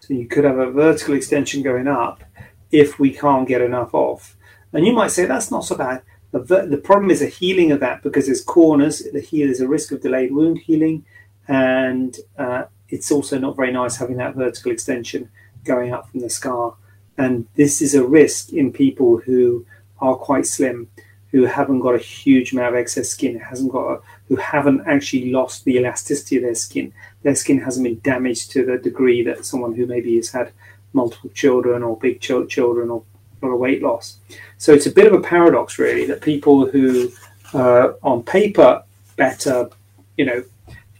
So 0.00 0.14
you 0.14 0.26
could 0.26 0.44
have 0.44 0.58
a 0.58 0.70
vertical 0.70 1.14
extension 1.14 1.62
going 1.62 1.86
up 1.86 2.24
if 2.72 2.98
we 2.98 3.12
can't 3.12 3.46
get 3.46 3.60
enough 3.60 3.94
off. 3.94 4.36
And 4.72 4.86
you 4.86 4.92
might 4.92 5.10
say 5.10 5.26
that's 5.26 5.50
not 5.50 5.64
so 5.64 5.76
bad. 5.76 6.02
The, 6.32 6.66
the 6.66 6.78
problem 6.78 7.10
is 7.10 7.20
a 7.20 7.26
healing 7.26 7.72
of 7.72 7.80
that 7.80 8.02
because 8.02 8.26
there's 8.26 8.42
corners. 8.42 9.02
The 9.12 9.20
heal 9.20 9.50
is 9.50 9.60
a 9.60 9.68
risk 9.68 9.92
of 9.92 10.00
delayed 10.00 10.32
wound 10.32 10.58
healing, 10.58 11.04
and 11.46 12.16
uh, 12.38 12.64
it's 12.92 13.10
also 13.10 13.38
not 13.38 13.56
very 13.56 13.72
nice 13.72 13.96
having 13.96 14.18
that 14.18 14.36
vertical 14.36 14.70
extension 14.70 15.28
going 15.64 15.92
up 15.92 16.08
from 16.10 16.20
the 16.20 16.30
scar. 16.30 16.74
And 17.18 17.46
this 17.56 17.82
is 17.82 17.94
a 17.94 18.04
risk 18.04 18.52
in 18.52 18.72
people 18.72 19.16
who 19.16 19.66
are 20.00 20.14
quite 20.14 20.46
slim 20.46 20.88
who 21.30 21.46
haven't 21.46 21.80
got 21.80 21.94
a 21.94 21.98
huge 21.98 22.52
amount 22.52 22.74
of 22.74 22.78
excess 22.78 23.08
skin, 23.08 23.38
hasn't 23.38 23.72
got 23.72 23.86
a, 23.90 24.00
who 24.28 24.36
haven't 24.36 24.82
actually 24.86 25.32
lost 25.32 25.64
the 25.64 25.76
elasticity 25.76 26.36
of 26.36 26.42
their 26.42 26.54
skin. 26.54 26.92
Their 27.22 27.34
skin 27.34 27.58
hasn't 27.58 27.84
been 27.84 28.00
damaged 28.00 28.50
to 28.50 28.66
the 28.66 28.76
degree 28.76 29.22
that 29.22 29.46
someone 29.46 29.74
who 29.74 29.86
maybe 29.86 30.14
has 30.16 30.28
had 30.28 30.52
multiple 30.92 31.30
children 31.30 31.82
or 31.82 31.96
big 31.96 32.20
ch- 32.20 32.48
children 32.50 32.90
or 32.90 33.02
a 33.40 33.46
lot 33.46 33.54
of 33.54 33.58
weight 33.58 33.82
loss. 33.82 34.18
So 34.58 34.74
it's 34.74 34.86
a 34.86 34.92
bit 34.92 35.06
of 35.06 35.14
a 35.14 35.22
paradox, 35.22 35.78
really, 35.78 36.04
that 36.04 36.20
people 36.20 36.66
who 36.66 37.10
uh, 37.54 37.94
on 38.02 38.22
paper 38.22 38.82
better, 39.16 39.70
you 40.18 40.26
know, 40.26 40.44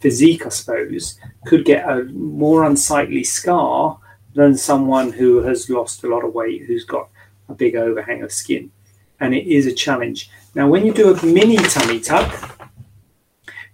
physique, 0.03 0.45
I 0.45 0.51
suppose, 0.51 1.19
could 1.47 1.65
get 1.65 1.89
a 1.89 2.05
more 2.05 2.65
unsightly 2.65 3.25
scar 3.25 3.99
than 4.35 4.57
someone 4.57 5.13
who 5.13 5.39
has 5.43 5.71
lost 5.71 6.05
a 6.05 6.09
lot 6.09 6.25
of 6.25 6.35
weight, 6.35 6.63
who's 6.63 6.85
got 6.85 7.09
a 7.49 7.55
big 7.55 7.77
overhang 7.77 8.23
of 8.23 8.33
skin 8.33 8.71
and 9.23 9.33
it 9.35 9.47
is 9.47 9.67
a 9.67 9.73
challenge. 9.73 10.31
Now, 10.55 10.69
when 10.69 10.85
you 10.85 10.93
do 10.93 11.15
a 11.15 11.25
mini 11.25 11.57
tummy 11.57 12.01
tuck, 12.01 12.69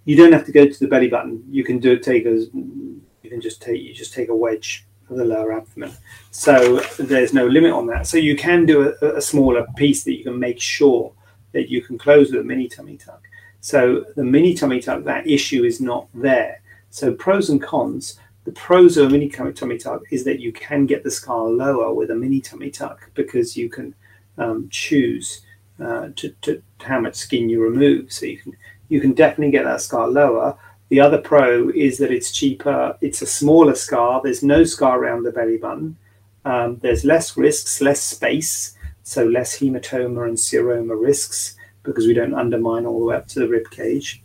you 0.05 0.15
don't 0.15 0.31
have 0.31 0.45
to 0.45 0.51
go 0.51 0.67
to 0.67 0.79
the 0.79 0.87
belly 0.87 1.07
button. 1.07 1.43
You 1.49 1.63
can 1.63 1.79
do. 1.79 1.97
Take 1.97 2.25
as 2.25 2.47
you 2.53 3.29
can 3.29 3.41
just 3.41 3.61
take 3.61 3.81
you 3.81 3.93
just 3.93 4.13
take 4.13 4.29
a 4.29 4.35
wedge 4.35 4.85
of 5.09 5.17
the 5.17 5.25
lower 5.25 5.51
abdomen. 5.53 5.91
So 6.31 6.79
there's 6.99 7.33
no 7.33 7.47
limit 7.47 7.71
on 7.71 7.87
that. 7.87 8.07
So 8.07 8.17
you 8.17 8.35
can 8.35 8.65
do 8.65 8.93
a, 9.01 9.17
a 9.17 9.21
smaller 9.21 9.67
piece 9.75 10.03
that 10.03 10.13
you 10.13 10.23
can 10.23 10.39
make 10.39 10.61
sure 10.61 11.11
that 11.51 11.69
you 11.69 11.81
can 11.81 11.97
close 11.97 12.31
with 12.31 12.41
a 12.41 12.43
mini 12.43 12.67
tummy 12.67 12.97
tuck. 12.97 13.23
So 13.61 14.05
the 14.15 14.23
mini 14.23 14.53
tummy 14.53 14.79
tuck, 14.79 15.03
that 15.03 15.27
issue 15.27 15.63
is 15.63 15.81
not 15.81 16.07
there. 16.13 16.61
So 16.89 17.13
pros 17.13 17.49
and 17.49 17.61
cons. 17.61 18.19
The 18.45 18.51
pros 18.53 18.97
of 18.97 19.07
a 19.07 19.09
mini 19.11 19.29
tummy 19.29 19.77
tuck 19.77 20.01
is 20.11 20.23
that 20.23 20.39
you 20.39 20.51
can 20.51 20.85
get 20.85 21.03
the 21.03 21.11
scar 21.11 21.43
lower 21.43 21.93
with 21.93 22.09
a 22.09 22.15
mini 22.15 22.41
tummy 22.41 22.71
tuck 22.71 23.11
because 23.13 23.55
you 23.55 23.69
can 23.69 23.93
um, 24.37 24.67
choose 24.71 25.41
uh, 25.79 26.09
to, 26.15 26.29
to, 26.41 26.61
how 26.79 26.99
much 26.99 27.15
skin 27.15 27.49
you 27.49 27.61
remove. 27.61 28.11
So 28.11 28.25
you 28.25 28.37
can 28.37 28.55
you 28.87 29.01
can 29.01 29.13
definitely 29.13 29.51
get 29.51 29.65
that 29.65 29.81
scar 29.81 30.07
lower. 30.07 30.57
The 30.87 30.99
other 30.99 31.19
pro 31.19 31.69
is 31.69 31.99
that 31.99 32.11
it's 32.11 32.31
cheaper. 32.31 32.97
It's 33.01 33.21
a 33.21 33.27
smaller 33.27 33.75
scar. 33.75 34.21
There's 34.23 34.41
no 34.41 34.63
scar 34.63 34.97
around 34.97 35.23
the 35.23 35.31
belly 35.31 35.57
button. 35.57 35.97
Um, 36.45 36.77
there's 36.81 37.05
less 37.05 37.37
risks, 37.37 37.81
less 37.81 38.01
space, 38.01 38.75
so 39.03 39.25
less 39.25 39.59
hematoma 39.59 40.27
and 40.27 40.37
seroma 40.37 40.99
risks 40.99 41.55
because 41.83 42.07
we 42.07 42.13
don't 42.13 42.33
undermine 42.33 42.85
all 42.85 42.99
the 42.99 43.05
way 43.05 43.15
up 43.15 43.27
to 43.27 43.39
the 43.39 43.47
rib 43.47 43.69
cage. 43.71 44.23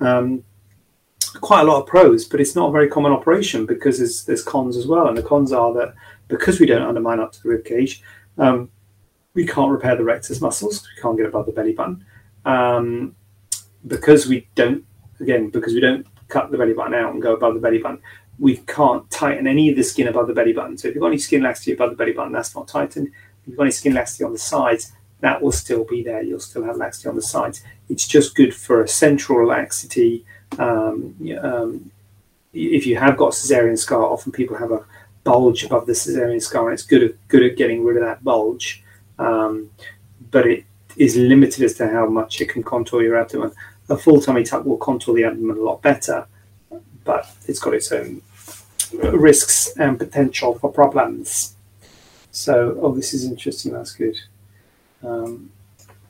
Um, 0.00 0.44
quite 1.40 1.62
a 1.62 1.64
lot 1.64 1.82
of 1.82 1.86
pros, 1.86 2.24
but 2.24 2.40
it's 2.40 2.54
not 2.54 2.68
a 2.68 2.72
very 2.72 2.88
common 2.88 3.12
operation 3.12 3.66
because 3.66 3.98
there's, 3.98 4.24
there's 4.24 4.42
cons 4.42 4.76
as 4.76 4.86
well. 4.86 5.08
And 5.08 5.16
the 5.16 5.22
cons 5.22 5.52
are 5.52 5.72
that 5.74 5.94
because 6.28 6.60
we 6.60 6.66
don't 6.66 6.86
undermine 6.86 7.20
up 7.20 7.32
to 7.32 7.42
the 7.42 7.48
rib 7.50 7.64
cage, 7.64 8.02
um, 8.38 8.70
we 9.34 9.46
can't 9.46 9.70
repair 9.70 9.96
the 9.96 10.04
rectus 10.04 10.40
muscles. 10.40 10.86
We 10.96 11.02
can't 11.02 11.16
get 11.16 11.26
above 11.26 11.46
the 11.46 11.52
belly 11.52 11.72
button. 11.72 12.04
Um, 12.44 13.16
because 13.86 14.26
we 14.26 14.48
don't, 14.54 14.84
again, 15.20 15.50
because 15.50 15.74
we 15.74 15.80
don't 15.80 16.06
cut 16.28 16.50
the 16.50 16.58
belly 16.58 16.72
button 16.72 16.94
out 16.94 17.12
and 17.12 17.22
go 17.22 17.34
above 17.34 17.54
the 17.54 17.60
belly 17.60 17.78
button, 17.78 18.00
we 18.38 18.56
can't 18.58 19.08
tighten 19.10 19.46
any 19.46 19.70
of 19.70 19.76
the 19.76 19.82
skin 19.82 20.08
above 20.08 20.26
the 20.26 20.34
belly 20.34 20.52
button. 20.52 20.76
So 20.76 20.88
if 20.88 20.94
you've 20.94 21.02
got 21.02 21.08
any 21.08 21.18
skin 21.18 21.42
laxity 21.42 21.72
above 21.72 21.90
the 21.90 21.96
belly 21.96 22.12
button, 22.12 22.32
that's 22.32 22.54
not 22.54 22.68
tightened. 22.68 23.08
If 23.08 23.48
you've 23.48 23.56
got 23.56 23.64
any 23.64 23.72
skin 23.72 23.94
laxity 23.94 24.24
on 24.24 24.32
the 24.32 24.38
sides, 24.38 24.92
that 25.24 25.40
will 25.40 25.52
still 25.52 25.84
be 25.84 26.02
there. 26.02 26.22
You'll 26.22 26.38
still 26.38 26.64
have 26.64 26.76
laxity 26.76 27.08
on 27.08 27.16
the 27.16 27.22
sides. 27.22 27.62
It's 27.88 28.06
just 28.06 28.34
good 28.34 28.54
for 28.54 28.82
a 28.82 28.88
central 28.88 29.46
laxity. 29.46 30.22
Um, 30.58 31.16
um, 31.40 31.90
if 32.52 32.86
you 32.86 32.96
have 32.98 33.16
got 33.16 33.32
cesarean 33.32 33.78
scar, 33.78 34.02
often 34.02 34.32
people 34.32 34.54
have 34.58 34.70
a 34.70 34.84
bulge 35.24 35.64
above 35.64 35.86
the 35.86 35.94
cesarean 35.94 36.42
scar, 36.42 36.68
and 36.68 36.74
it's 36.74 36.82
good 36.82 37.02
at, 37.02 37.28
good 37.28 37.42
at 37.42 37.56
getting 37.56 37.82
rid 37.82 37.96
of 37.96 38.02
that 38.02 38.22
bulge. 38.22 38.84
Um, 39.18 39.70
but 40.30 40.46
it 40.46 40.66
is 40.98 41.16
limited 41.16 41.64
as 41.64 41.72
to 41.78 41.88
how 41.88 42.06
much 42.06 42.42
it 42.42 42.50
can 42.50 42.62
contour 42.62 43.02
your 43.02 43.16
abdomen. 43.16 43.52
A 43.88 43.96
full 43.96 44.20
tummy 44.20 44.44
tuck 44.44 44.66
will 44.66 44.76
contour 44.76 45.14
the 45.14 45.24
abdomen 45.24 45.56
a 45.56 45.60
lot 45.60 45.80
better, 45.80 46.26
but 47.04 47.34
it's 47.48 47.60
got 47.60 47.72
its 47.72 47.90
own 47.92 48.20
risks 48.92 49.72
and 49.78 49.98
potential 49.98 50.58
for 50.58 50.70
problems. 50.70 51.56
So, 52.30 52.78
oh, 52.82 52.94
this 52.94 53.14
is 53.14 53.24
interesting. 53.24 53.72
That's 53.72 53.92
good. 53.92 54.18
Um, 55.04 55.50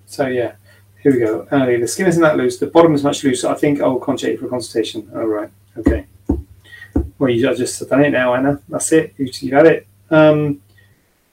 so 0.07 0.27
yeah, 0.27 0.55
here 1.03 1.13
we 1.13 1.19
go. 1.19 1.47
Early, 1.51 1.77
the 1.77 1.89
skin 1.89 2.07
isn't 2.07 2.23
that 2.23 2.37
loose. 2.37 2.59
The 2.59 2.67
bottom 2.67 2.95
is 2.95 3.03
much 3.03 3.25
looser. 3.25 3.49
I 3.49 3.55
think 3.55 3.81
I 3.81 3.87
will 3.87 4.01
contact 4.01 4.33
you 4.33 4.39
for 4.39 4.47
a 4.47 4.49
consultation. 4.49 5.11
All 5.15 5.27
right. 5.27 5.51
Okay. 5.77 6.07
Well, 7.19 7.31
you 7.31 7.49
I 7.49 7.55
just 7.55 7.89
done 7.89 8.05
it 8.05 8.11
now, 8.11 8.35
Anna. 8.35 8.61
That's 8.69 8.93
it. 8.93 9.15
You, 9.17 9.27
have 9.27 9.65
had 9.65 9.73
it. 9.75 9.87
Um, 10.11 10.63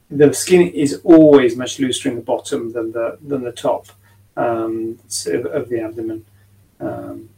the 0.10 0.34
skin 0.34 0.68
is 0.68 1.00
always 1.04 1.56
much 1.56 1.80
looser 1.80 2.10
in 2.10 2.16
the 2.16 2.22
bottom 2.22 2.74
than 2.74 2.92
the 2.92 3.18
than 3.22 3.44
the 3.44 3.52
top 3.52 3.88
um, 4.36 5.00
of, 5.28 5.46
of, 5.46 5.70
the 5.70 5.82
abdomen. 5.82 6.26
Um, 6.80 7.30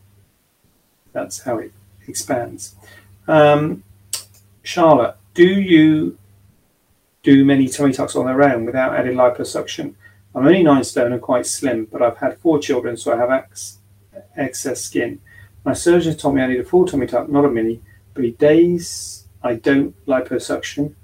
that's 1.12 1.44
how 1.44 1.58
it 1.60 1.72
expands. 2.08 2.76
Um, 3.28 3.84
Charlotte, 4.64 5.16
do 5.34 5.46
you 5.46 6.18
do 7.22 7.46
many 7.46 7.68
tummy 7.68 7.94
tucks 7.94 8.16
on 8.16 8.26
their 8.26 8.42
own 8.44 8.66
without 8.66 8.96
added 8.96 9.16
liposuction? 9.16 9.96
I'm 10.36 10.46
only 10.46 10.64
nine 10.64 10.84
stone 10.84 11.14
and 11.14 11.22
quite 11.22 11.46
slim, 11.46 11.88
but 11.92 12.02
I've 12.02 12.18
had 12.18 12.40
four 12.40 12.60
children, 12.60 12.98
so 12.98 13.14
I 13.14 13.18
have 13.18 13.32
ex- 13.32 13.80
excess 14.36 14.84
skin. 14.84 15.22
My 15.64 15.74
surgeon 15.74 16.16
told 16.18 16.36
me 16.36 16.42
I 16.42 16.48
need 16.48 16.60
a 16.60 16.64
full 16.64 16.86
tummy 16.86 17.08
tuck, 17.08 17.30
not 17.30 17.46
a 17.46 17.50
mini. 17.50 17.82
But 18.14 18.26
he 18.26 18.32
days 18.32 19.28
I 19.42 19.56
don't 19.56 19.96
liposuction 20.06 20.96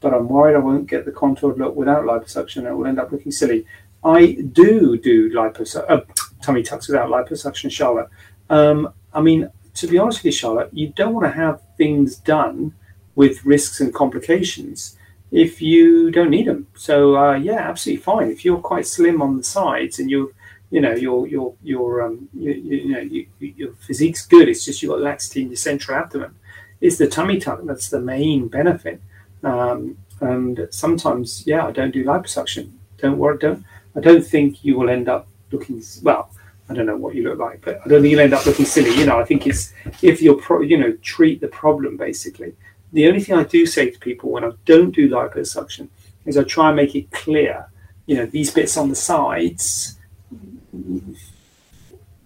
but 0.00 0.14
I'm 0.14 0.28
worried 0.28 0.54
I 0.54 0.60
won't 0.60 0.86
get 0.86 1.04
the 1.04 1.12
contoured 1.12 1.58
look 1.58 1.74
without 1.74 2.04
liposuction. 2.04 2.58
and 2.58 2.68
It 2.68 2.74
will 2.74 2.86
end 2.86 3.00
up 3.00 3.12
looking 3.12 3.32
silly. 3.32 3.66
I 4.04 4.38
do 4.52 4.96
do 4.96 5.30
liposuction, 5.30 5.84
uh, 5.90 6.00
tummy 6.42 6.62
tucks 6.62 6.88
without 6.88 7.10
liposuction, 7.10 7.70
Charlotte. 7.70 8.08
Um, 8.48 8.92
I 9.12 9.20
mean, 9.20 9.50
to 9.74 9.86
be 9.86 9.98
honest 9.98 10.18
with 10.18 10.26
you, 10.26 10.32
Charlotte, 10.32 10.70
you 10.72 10.92
don't 10.94 11.14
want 11.14 11.26
to 11.26 11.30
have 11.32 11.60
things 11.76 12.16
done 12.16 12.74
with 13.14 13.44
risks 13.44 13.80
and 13.80 13.92
complications 13.92 14.95
if 15.30 15.60
you 15.60 16.10
don't 16.10 16.30
need 16.30 16.46
them. 16.46 16.66
So 16.74 17.16
uh, 17.16 17.34
yeah, 17.34 17.68
absolutely 17.68 18.02
fine. 18.02 18.30
If 18.30 18.44
you're 18.44 18.58
quite 18.58 18.86
slim 18.86 19.20
on 19.22 19.36
the 19.36 19.44
sides 19.44 19.98
and 19.98 20.10
you're, 20.10 20.30
you 20.70 20.80
know, 20.80 20.94
your 20.94 21.26
your 21.26 21.54
your 21.62 22.02
um, 22.02 22.28
you, 22.34 22.52
you 22.52 22.92
know, 22.92 23.00
you, 23.00 23.26
your 23.38 23.72
physique's 23.74 24.26
good. 24.26 24.48
It's 24.48 24.64
just 24.64 24.82
you've 24.82 24.90
got 24.90 25.00
laxity 25.00 25.42
in 25.42 25.48
your 25.48 25.56
central 25.56 25.98
abdomen. 25.98 26.34
It's 26.80 26.98
the 26.98 27.08
tummy 27.08 27.38
tuck 27.38 27.60
that's 27.64 27.88
the 27.88 28.00
main 28.00 28.48
benefit. 28.48 29.00
Um, 29.42 29.98
and 30.20 30.68
sometimes, 30.70 31.46
yeah, 31.46 31.66
I 31.66 31.72
don't 31.72 31.90
do 31.90 32.04
liposuction. 32.04 32.72
Don't 32.98 33.18
worry, 33.18 33.38
don't. 33.38 33.64
I 33.94 34.00
don't 34.00 34.26
think 34.26 34.64
you 34.64 34.78
will 34.78 34.90
end 34.90 35.08
up 35.08 35.28
looking 35.52 35.82
well. 36.02 36.30
I 36.68 36.74
don't 36.74 36.86
know 36.86 36.96
what 36.96 37.14
you 37.14 37.22
look 37.22 37.38
like, 37.38 37.60
but 37.62 37.80
I 37.84 37.88
don't 37.88 38.02
think 38.02 38.10
you'll 38.10 38.20
end 38.20 38.34
up 38.34 38.44
looking 38.44 38.64
silly. 38.64 38.90
You 38.98 39.06
know, 39.06 39.20
I 39.20 39.24
think 39.24 39.46
it's 39.46 39.72
if 40.02 40.20
you're, 40.20 40.34
pro, 40.34 40.62
you 40.62 40.78
know, 40.78 40.92
treat 41.02 41.40
the 41.40 41.48
problem 41.48 41.96
basically. 41.96 42.54
The 42.96 43.06
only 43.08 43.20
thing 43.20 43.36
I 43.36 43.44
do 43.44 43.66
say 43.66 43.90
to 43.90 43.98
people 43.98 44.30
when 44.30 44.42
I 44.42 44.52
don't 44.64 44.90
do 44.90 45.06
liposuction 45.10 45.88
is 46.24 46.38
I 46.38 46.44
try 46.44 46.68
and 46.68 46.76
make 46.76 46.94
it 46.94 47.10
clear. 47.10 47.66
You 48.06 48.16
know, 48.16 48.24
these 48.24 48.50
bits 48.50 48.78
on 48.78 48.88
the 48.88 48.94
sides. 48.94 49.98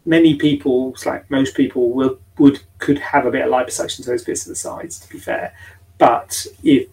Many 0.06 0.36
people, 0.36 0.94
like 1.04 1.28
most 1.28 1.56
people, 1.56 1.90
will 1.90 2.20
would 2.38 2.60
could 2.78 3.00
have 3.00 3.26
a 3.26 3.32
bit 3.32 3.44
of 3.44 3.50
liposuction 3.50 3.96
to 4.04 4.10
those 4.10 4.22
bits 4.22 4.42
of 4.42 4.50
the 4.50 4.54
sides. 4.54 5.00
To 5.00 5.08
be 5.08 5.18
fair, 5.18 5.56
but 5.98 6.46
if 6.62 6.86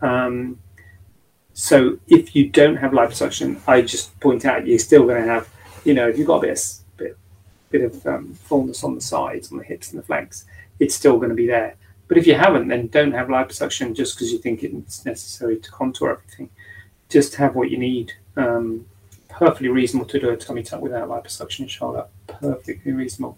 um, 0.00 0.60
so 1.54 1.98
if 2.06 2.36
you 2.36 2.48
don't 2.48 2.76
have 2.76 2.92
liposuction, 2.92 3.60
I 3.66 3.82
just 3.82 4.20
point 4.20 4.44
out 4.44 4.64
you're 4.64 4.78
still 4.78 5.06
going 5.08 5.24
to 5.24 5.28
have, 5.28 5.48
you 5.84 5.94
know, 5.94 6.08
if 6.08 6.16
you've 6.18 6.28
got 6.28 6.36
a 6.36 6.42
bit 6.42 6.50
of, 6.50 6.96
bit, 6.96 7.18
bit 7.70 7.82
of 7.82 8.06
um, 8.06 8.34
fullness 8.34 8.84
on 8.84 8.94
the 8.94 9.00
sides, 9.00 9.50
on 9.50 9.58
the 9.58 9.64
hips 9.64 9.90
and 9.90 9.98
the 9.98 10.06
flanks, 10.06 10.44
it's 10.78 10.94
still 10.94 11.16
going 11.16 11.30
to 11.30 11.34
be 11.34 11.48
there. 11.48 11.74
But 12.14 12.20
if 12.20 12.28
you 12.28 12.36
haven't, 12.36 12.68
then 12.68 12.86
don't 12.86 13.10
have 13.10 13.26
liposuction 13.26 13.92
just 13.92 14.14
because 14.14 14.30
you 14.30 14.38
think 14.38 14.62
it's 14.62 15.04
necessary 15.04 15.58
to 15.58 15.70
contour 15.72 16.12
everything. 16.12 16.48
Just 17.08 17.34
have 17.34 17.56
what 17.56 17.72
you 17.72 17.76
need. 17.76 18.12
Um, 18.36 18.86
perfectly 19.28 19.66
reasonable 19.66 20.06
to 20.06 20.20
do 20.20 20.30
a 20.30 20.36
tummy 20.36 20.62
tuck 20.62 20.80
without 20.80 21.08
liposuction, 21.08 21.62
in 21.62 21.66
Charlotte. 21.66 22.06
Perfectly 22.28 22.92
reasonable. 22.92 23.36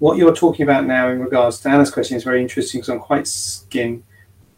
What 0.00 0.18
you're 0.18 0.34
talking 0.34 0.64
about 0.64 0.84
now 0.84 1.08
in 1.08 1.20
regards 1.20 1.60
to 1.60 1.70
Anna's 1.70 1.90
question 1.90 2.18
is 2.18 2.24
very 2.24 2.42
interesting 2.42 2.82
because 2.82 2.90
I'm 2.90 3.00
quite 3.00 3.26
skin 3.26 4.04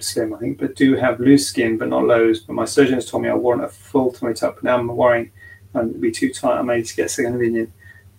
slim, 0.00 0.34
I 0.34 0.38
think, 0.38 0.58
but 0.58 0.74
do 0.74 0.96
have 0.96 1.20
loose 1.20 1.46
skin, 1.46 1.78
but 1.78 1.86
not 1.86 2.02
lows. 2.02 2.40
But 2.40 2.54
my 2.54 2.64
surgeon 2.64 2.94
has 2.94 3.08
told 3.08 3.22
me 3.22 3.28
I 3.28 3.34
warrant 3.34 3.62
a 3.62 3.68
full 3.68 4.10
tummy 4.10 4.34
tuck. 4.34 4.56
But 4.56 4.64
now 4.64 4.76
I'm 4.76 4.88
worrying 4.88 5.30
I'm 5.72 5.90
gonna 5.90 5.98
be 6.00 6.10
too 6.10 6.32
tight. 6.32 6.58
I 6.58 6.62
may 6.62 6.78
need 6.78 6.86
to 6.86 6.96
get 6.96 7.06
a 7.06 7.10
second 7.10 7.36
opinion. 7.36 7.72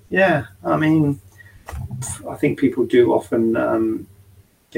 Yeah, 0.09 0.45
I 0.63 0.77
mean, 0.77 1.19
I 2.29 2.35
think 2.35 2.59
people 2.59 2.85
do 2.85 3.11
often 3.11 3.57
um, 3.57 4.07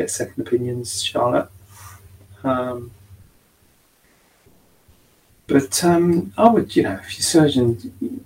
get 0.02 0.12
second 0.12 0.48
opinions, 0.48 1.04
Charlotte. 1.04 1.50
Um, 2.44 2.92
but 5.48 5.84
um, 5.84 6.32
I 6.38 6.48
would, 6.48 6.76
you 6.76 6.84
know, 6.84 7.00
if 7.04 7.18
your 7.18 7.24
surgeon, 7.24 8.24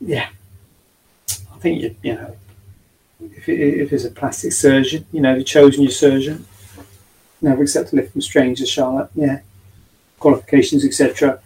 yeah, 0.00 0.28
I 1.30 1.58
think 1.58 1.82
you, 1.82 1.96
you 2.02 2.14
know, 2.14 2.36
if, 3.20 3.48
it, 3.48 3.60
if 3.80 3.92
it's 3.92 4.04
a 4.04 4.10
plastic 4.10 4.52
surgeon, 4.52 5.06
you 5.12 5.20
know, 5.20 5.34
you've 5.34 5.46
chosen 5.46 5.82
your 5.82 5.92
surgeon, 5.92 6.44
never 7.40 7.62
accept 7.62 7.92
a 7.92 7.96
lift 7.96 8.12
from 8.12 8.20
strangers, 8.20 8.68
Charlotte. 8.68 9.10
Yeah, 9.14 9.40
qualifications, 10.18 10.84
etc. 10.84 11.40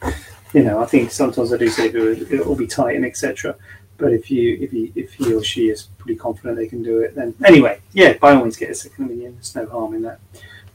You 0.53 0.65
know, 0.65 0.81
I 0.81 0.87
think 0.87 1.11
sometimes 1.11 1.53
I 1.53 1.57
do 1.57 1.69
say 1.69 1.89
it 1.89 2.47
will 2.47 2.57
be 2.57 2.67
tight 2.67 2.97
and 2.97 3.05
etc. 3.05 3.57
But 3.97 4.13
if 4.13 4.31
you 4.31 4.59
if 4.61 4.71
he 4.73 4.93
if 4.95 5.15
he 5.15 5.33
or 5.33 5.43
she 5.43 5.69
is 5.69 5.85
pretty 5.99 6.17
confident 6.17 6.57
they 6.57 6.67
can 6.67 6.83
do 6.83 7.01
it, 7.01 7.15
then 7.15 7.35
anyway, 7.45 7.81
yeah, 7.93 8.15
by 8.15 8.35
all 8.35 8.43
means 8.43 8.57
get 8.57 8.71
a 8.71 8.75
second 8.75 9.07
opinion. 9.07 9.35
There's 9.35 9.55
no 9.55 9.67
harm 9.67 9.95
in 9.95 10.03
that. 10.03 10.21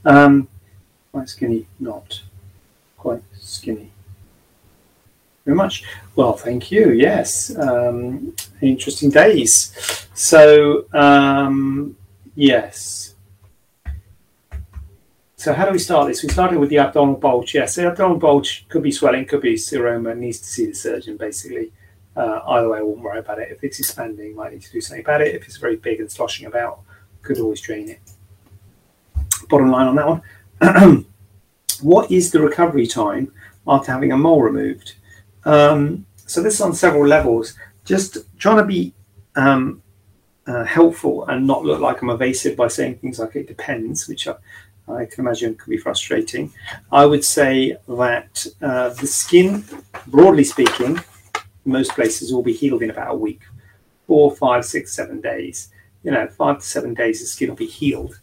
Um, 0.05 0.47
quite 1.11 1.27
skinny, 1.27 1.65
not 1.79 2.21
quite 2.97 3.21
skinny. 3.33 3.91
Very 5.45 5.55
much. 5.55 5.83
Well, 6.15 6.33
thank 6.33 6.71
you. 6.71 6.91
Yes, 6.91 7.55
um, 7.57 8.35
interesting 8.61 9.09
days. 9.09 10.07
So 10.13 10.85
um, 10.93 11.97
yes. 12.35 13.15
So 15.35 15.53
how 15.53 15.65
do 15.65 15.71
we 15.71 15.79
start 15.79 16.07
this? 16.07 16.21
We 16.21 16.29
started 16.29 16.59
with 16.59 16.69
the 16.69 16.79
abdominal 16.79 17.15
bulge. 17.15 17.55
Yes, 17.55 17.75
the 17.75 17.87
abdominal 17.87 18.19
bulge 18.19 18.65
could 18.67 18.83
be 18.83 18.91
swelling, 18.91 19.25
could 19.25 19.41
be 19.41 19.55
seroma, 19.55 20.17
needs 20.17 20.39
to 20.39 20.45
see 20.45 20.65
the 20.65 20.73
surgeon 20.73 21.15
basically. 21.17 21.71
Uh, 22.19 22.41
either 22.49 22.67
way, 22.67 22.79
I 22.79 22.81
wouldn't 22.81 23.01
worry 23.01 23.19
about 23.19 23.39
it. 23.39 23.49
If 23.49 23.63
it's 23.63 23.79
expanding, 23.79 24.35
might 24.35 24.51
need 24.51 24.61
to 24.63 24.71
do 24.73 24.81
something 24.81 25.05
about 25.05 25.21
it. 25.21 25.33
If 25.33 25.45
it's 25.45 25.55
very 25.55 25.77
big 25.77 26.01
and 26.01 26.11
sloshing 26.11 26.47
about, 26.47 26.81
could 27.21 27.39
always 27.39 27.61
drain 27.61 27.87
it. 27.87 28.01
Bottom 29.47 29.71
line 29.71 29.87
on 29.87 29.95
that 29.95 30.07
one. 30.59 31.05
what 31.81 32.11
is 32.11 32.31
the 32.31 32.41
recovery 32.41 32.87
time 32.87 33.31
after 33.65 33.93
having 33.93 34.11
a 34.11 34.17
mole 34.17 34.41
removed? 34.41 34.95
Um, 35.45 36.05
so 36.17 36.43
this 36.43 36.55
is 36.55 36.61
on 36.61 36.73
several 36.73 37.07
levels. 37.07 37.53
Just 37.85 38.17
trying 38.37 38.57
to 38.57 38.65
be 38.65 38.93
um, 39.37 39.81
uh, 40.45 40.65
helpful 40.65 41.25
and 41.27 41.47
not 41.47 41.63
look 41.63 41.79
like 41.79 42.01
I'm 42.01 42.09
evasive 42.09 42.57
by 42.57 42.67
saying 42.67 42.97
things 42.97 43.19
like 43.19 43.37
it 43.37 43.47
depends, 43.47 44.09
which 44.09 44.27
I, 44.27 44.35
I 44.89 45.05
can 45.05 45.23
imagine 45.25 45.55
could 45.55 45.69
be 45.69 45.77
frustrating. 45.77 46.51
I 46.91 47.05
would 47.05 47.23
say 47.23 47.77
that 47.87 48.45
uh, 48.61 48.89
the 48.89 49.07
skin, 49.07 49.63
broadly 50.07 50.43
speaking, 50.43 50.99
most 51.65 51.91
places 51.91 52.33
will 52.33 52.43
be 52.43 52.53
healed 52.53 52.81
in 52.81 52.89
about 52.89 53.13
a 53.13 53.17
week, 53.17 53.41
four, 54.07 54.35
five, 54.35 54.65
six, 54.65 54.93
seven 54.93 55.21
days. 55.21 55.69
You 56.03 56.11
know, 56.11 56.27
five 56.27 56.59
to 56.59 56.65
seven 56.65 56.93
days, 56.93 57.19
the 57.19 57.27
skin 57.27 57.49
will 57.49 57.55
be 57.55 57.65
healed. 57.65 58.19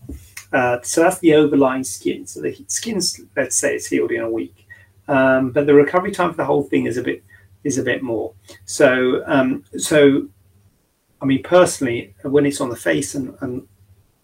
Uh, 0.53 0.79
so 0.83 1.03
that's 1.03 1.19
the 1.19 1.35
overlying 1.35 1.85
skin. 1.85 2.27
So 2.27 2.41
the 2.41 2.57
skin's, 2.69 3.21
let's 3.37 3.57
say, 3.57 3.75
it's 3.75 3.87
healed 3.87 4.13
in 4.13 4.23
a 4.23 4.31
week, 4.31 4.67
um, 5.09 5.51
but 5.51 5.67
the 5.67 5.75
recovery 5.75 6.13
time 6.13 6.31
for 6.31 6.37
the 6.37 6.45
whole 6.45 6.63
thing 6.63 6.87
is 6.87 6.97
a 6.97 7.03
bit 7.03 7.23
is 7.65 7.79
a 7.79 7.83
bit 7.83 8.03
more. 8.03 8.33
So, 8.65 9.23
um, 9.27 9.65
so 9.77 10.29
I 11.21 11.25
mean, 11.25 11.43
personally, 11.43 12.15
when 12.23 12.47
it's 12.47 12.61
on 12.61 12.69
the 12.69 12.77
face 12.77 13.15
and, 13.15 13.37
and 13.41 13.67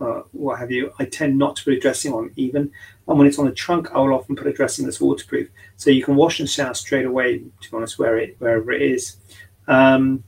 uh, 0.02 0.22
what 0.32 0.58
have 0.58 0.70
you, 0.72 0.92
I 0.98 1.04
tend 1.04 1.38
not 1.38 1.54
to 1.56 1.64
put 1.64 1.74
a 1.74 1.78
dressing 1.78 2.12
on 2.12 2.32
even. 2.36 2.72
And 3.06 3.18
when 3.18 3.26
it's 3.26 3.38
on 3.38 3.46
the 3.46 3.52
trunk, 3.52 3.92
I 3.92 3.98
will 3.98 4.14
often 4.14 4.34
put 4.34 4.48
a 4.48 4.52
dressing 4.52 4.84
that's 4.84 5.00
waterproof, 5.00 5.48
so 5.76 5.90
you 5.90 6.02
can 6.02 6.16
wash 6.16 6.40
and 6.40 6.50
shower 6.50 6.74
straight 6.74 7.06
away. 7.06 7.38
To 7.38 7.70
be 7.70 7.76
honest, 7.76 7.98
where 7.98 8.18
it 8.18 8.36
wherever 8.38 8.72
it 8.72 8.82
is. 8.82 9.16
Um, 9.68 10.24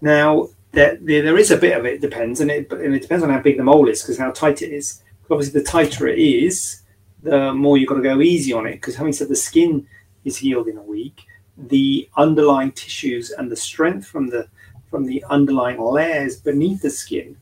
now 0.00 0.48
there, 0.72 0.96
there, 1.00 1.22
there 1.22 1.38
is 1.38 1.50
a 1.50 1.56
bit 1.56 1.76
of 1.76 1.84
it 1.84 2.00
depends, 2.00 2.40
and 2.40 2.50
it 2.50 2.72
and 2.72 2.94
it 2.94 3.02
depends 3.02 3.22
on 3.22 3.30
how 3.30 3.40
big 3.40 3.58
the 3.58 3.64
mole 3.64 3.88
is 3.88 4.02
because 4.02 4.18
how 4.18 4.30
tight 4.30 4.62
it 4.62 4.70
is. 4.70 5.02
Obviously, 5.30 5.60
the 5.60 5.66
tighter 5.66 6.06
it 6.06 6.18
is, 6.18 6.82
the 7.22 7.52
more 7.52 7.76
you've 7.76 7.88
got 7.88 7.96
to 7.96 8.02
go 8.02 8.20
easy 8.20 8.52
on 8.52 8.66
it. 8.66 8.74
Because 8.74 8.94
having 8.94 9.12
said 9.12 9.28
the 9.28 9.36
skin 9.36 9.86
is 10.24 10.36
healed 10.36 10.68
in 10.68 10.78
a 10.78 10.82
week, 10.82 11.22
the 11.56 12.08
underlying 12.16 12.72
tissues 12.72 13.30
and 13.30 13.50
the 13.50 13.56
strength 13.56 14.06
from 14.06 14.28
the 14.28 14.48
from 14.90 15.04
the 15.04 15.22
underlying 15.28 15.80
layers 15.80 16.36
beneath 16.36 16.80
the 16.80 16.90
skin 16.90 17.36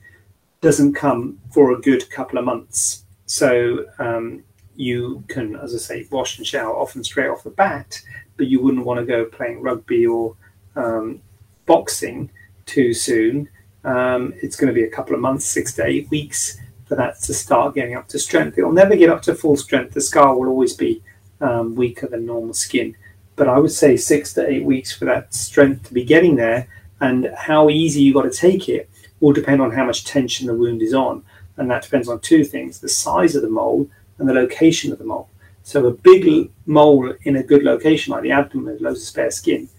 doesn't 0.64 0.94
come 0.94 1.38
for 1.52 1.72
a 1.72 1.80
good 1.80 2.08
couple 2.10 2.38
of 2.38 2.44
months. 2.46 3.04
So 3.26 3.84
um, 3.98 4.42
you 4.74 5.22
can, 5.28 5.56
as 5.56 5.74
I 5.74 5.78
say, 5.78 6.08
wash 6.10 6.38
and 6.38 6.46
shower 6.46 6.74
often 6.74 7.04
straight 7.04 7.28
off 7.28 7.44
the 7.44 7.50
bat, 7.50 8.00
but 8.38 8.46
you 8.46 8.62
wouldn't 8.62 8.86
want 8.86 8.98
to 8.98 9.04
go 9.04 9.26
playing 9.26 9.60
rugby 9.60 10.06
or 10.06 10.34
um, 10.74 11.20
boxing 11.66 12.30
too 12.64 12.94
soon. 12.94 13.46
Um, 13.84 14.32
it's 14.42 14.56
going 14.56 14.68
to 14.68 14.80
be 14.80 14.84
a 14.84 14.90
couple 14.90 15.14
of 15.14 15.20
months, 15.20 15.46
six 15.46 15.74
to 15.74 15.84
eight 15.84 16.10
weeks 16.10 16.58
for 16.86 16.94
that 16.94 17.20
to 17.20 17.34
start 17.34 17.74
getting 17.74 17.94
up 17.94 18.08
to 18.08 18.18
strength. 18.18 18.56
It'll 18.56 18.72
never 18.72 18.96
get 18.96 19.10
up 19.10 19.20
to 19.22 19.34
full 19.34 19.58
strength. 19.58 19.92
The 19.92 20.00
scar 20.00 20.34
will 20.34 20.48
always 20.48 20.72
be 20.74 21.02
um, 21.42 21.74
weaker 21.74 22.06
than 22.06 22.24
normal 22.24 22.54
skin. 22.54 22.96
But 23.36 23.48
I 23.48 23.58
would 23.58 23.72
say 23.72 23.98
six 23.98 24.32
to 24.34 24.48
eight 24.48 24.64
weeks 24.64 24.92
for 24.96 25.04
that 25.04 25.34
strength 25.34 25.88
to 25.88 25.94
be 25.94 26.04
getting 26.04 26.36
there, 26.36 26.68
and 27.00 27.30
how 27.36 27.68
easy 27.68 28.00
you 28.00 28.14
got 28.14 28.22
to 28.22 28.30
take 28.30 28.70
it 28.70 28.88
will 29.24 29.32
depend 29.32 29.62
on 29.62 29.70
how 29.70 29.84
much 29.86 30.04
tension 30.04 30.46
the 30.46 30.54
wound 30.54 30.82
is 30.82 30.92
on. 30.92 31.24
And 31.56 31.70
that 31.70 31.82
depends 31.82 32.08
on 32.08 32.20
two 32.20 32.44
things 32.44 32.80
the 32.80 32.90
size 32.90 33.34
of 33.34 33.42
the 33.42 33.48
mole 33.48 33.88
and 34.18 34.28
the 34.28 34.34
location 34.34 34.92
of 34.92 34.98
the 34.98 35.04
mole. 35.04 35.30
So 35.62 35.86
a 35.86 35.92
big 35.92 36.50
mole 36.66 37.14
in 37.22 37.36
a 37.36 37.42
good 37.42 37.62
location, 37.62 38.12
like 38.12 38.22
the 38.22 38.32
abdomen 38.32 38.74
with 38.74 38.82
loads 38.82 39.00
of 39.00 39.06
spare 39.06 39.30
skin, 39.30 39.70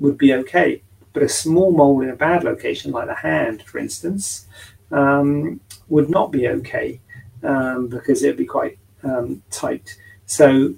would 0.00 0.18
be 0.18 0.34
okay. 0.34 0.82
But 1.12 1.22
a 1.22 1.28
small 1.28 1.70
mole 1.70 2.00
in 2.00 2.10
a 2.10 2.16
bad 2.16 2.42
location, 2.42 2.90
like 2.90 3.06
the 3.06 3.14
hand, 3.14 3.62
for 3.62 3.78
instance, 3.78 4.46
um, 4.90 5.60
would 5.88 6.10
not 6.10 6.32
be 6.32 6.48
okay 6.48 7.00
um, 7.44 7.86
because 7.86 8.24
it 8.24 8.28
would 8.28 8.36
be 8.36 8.46
quite 8.46 8.78
um, 9.04 9.44
tight. 9.50 9.96
So, 10.26 10.74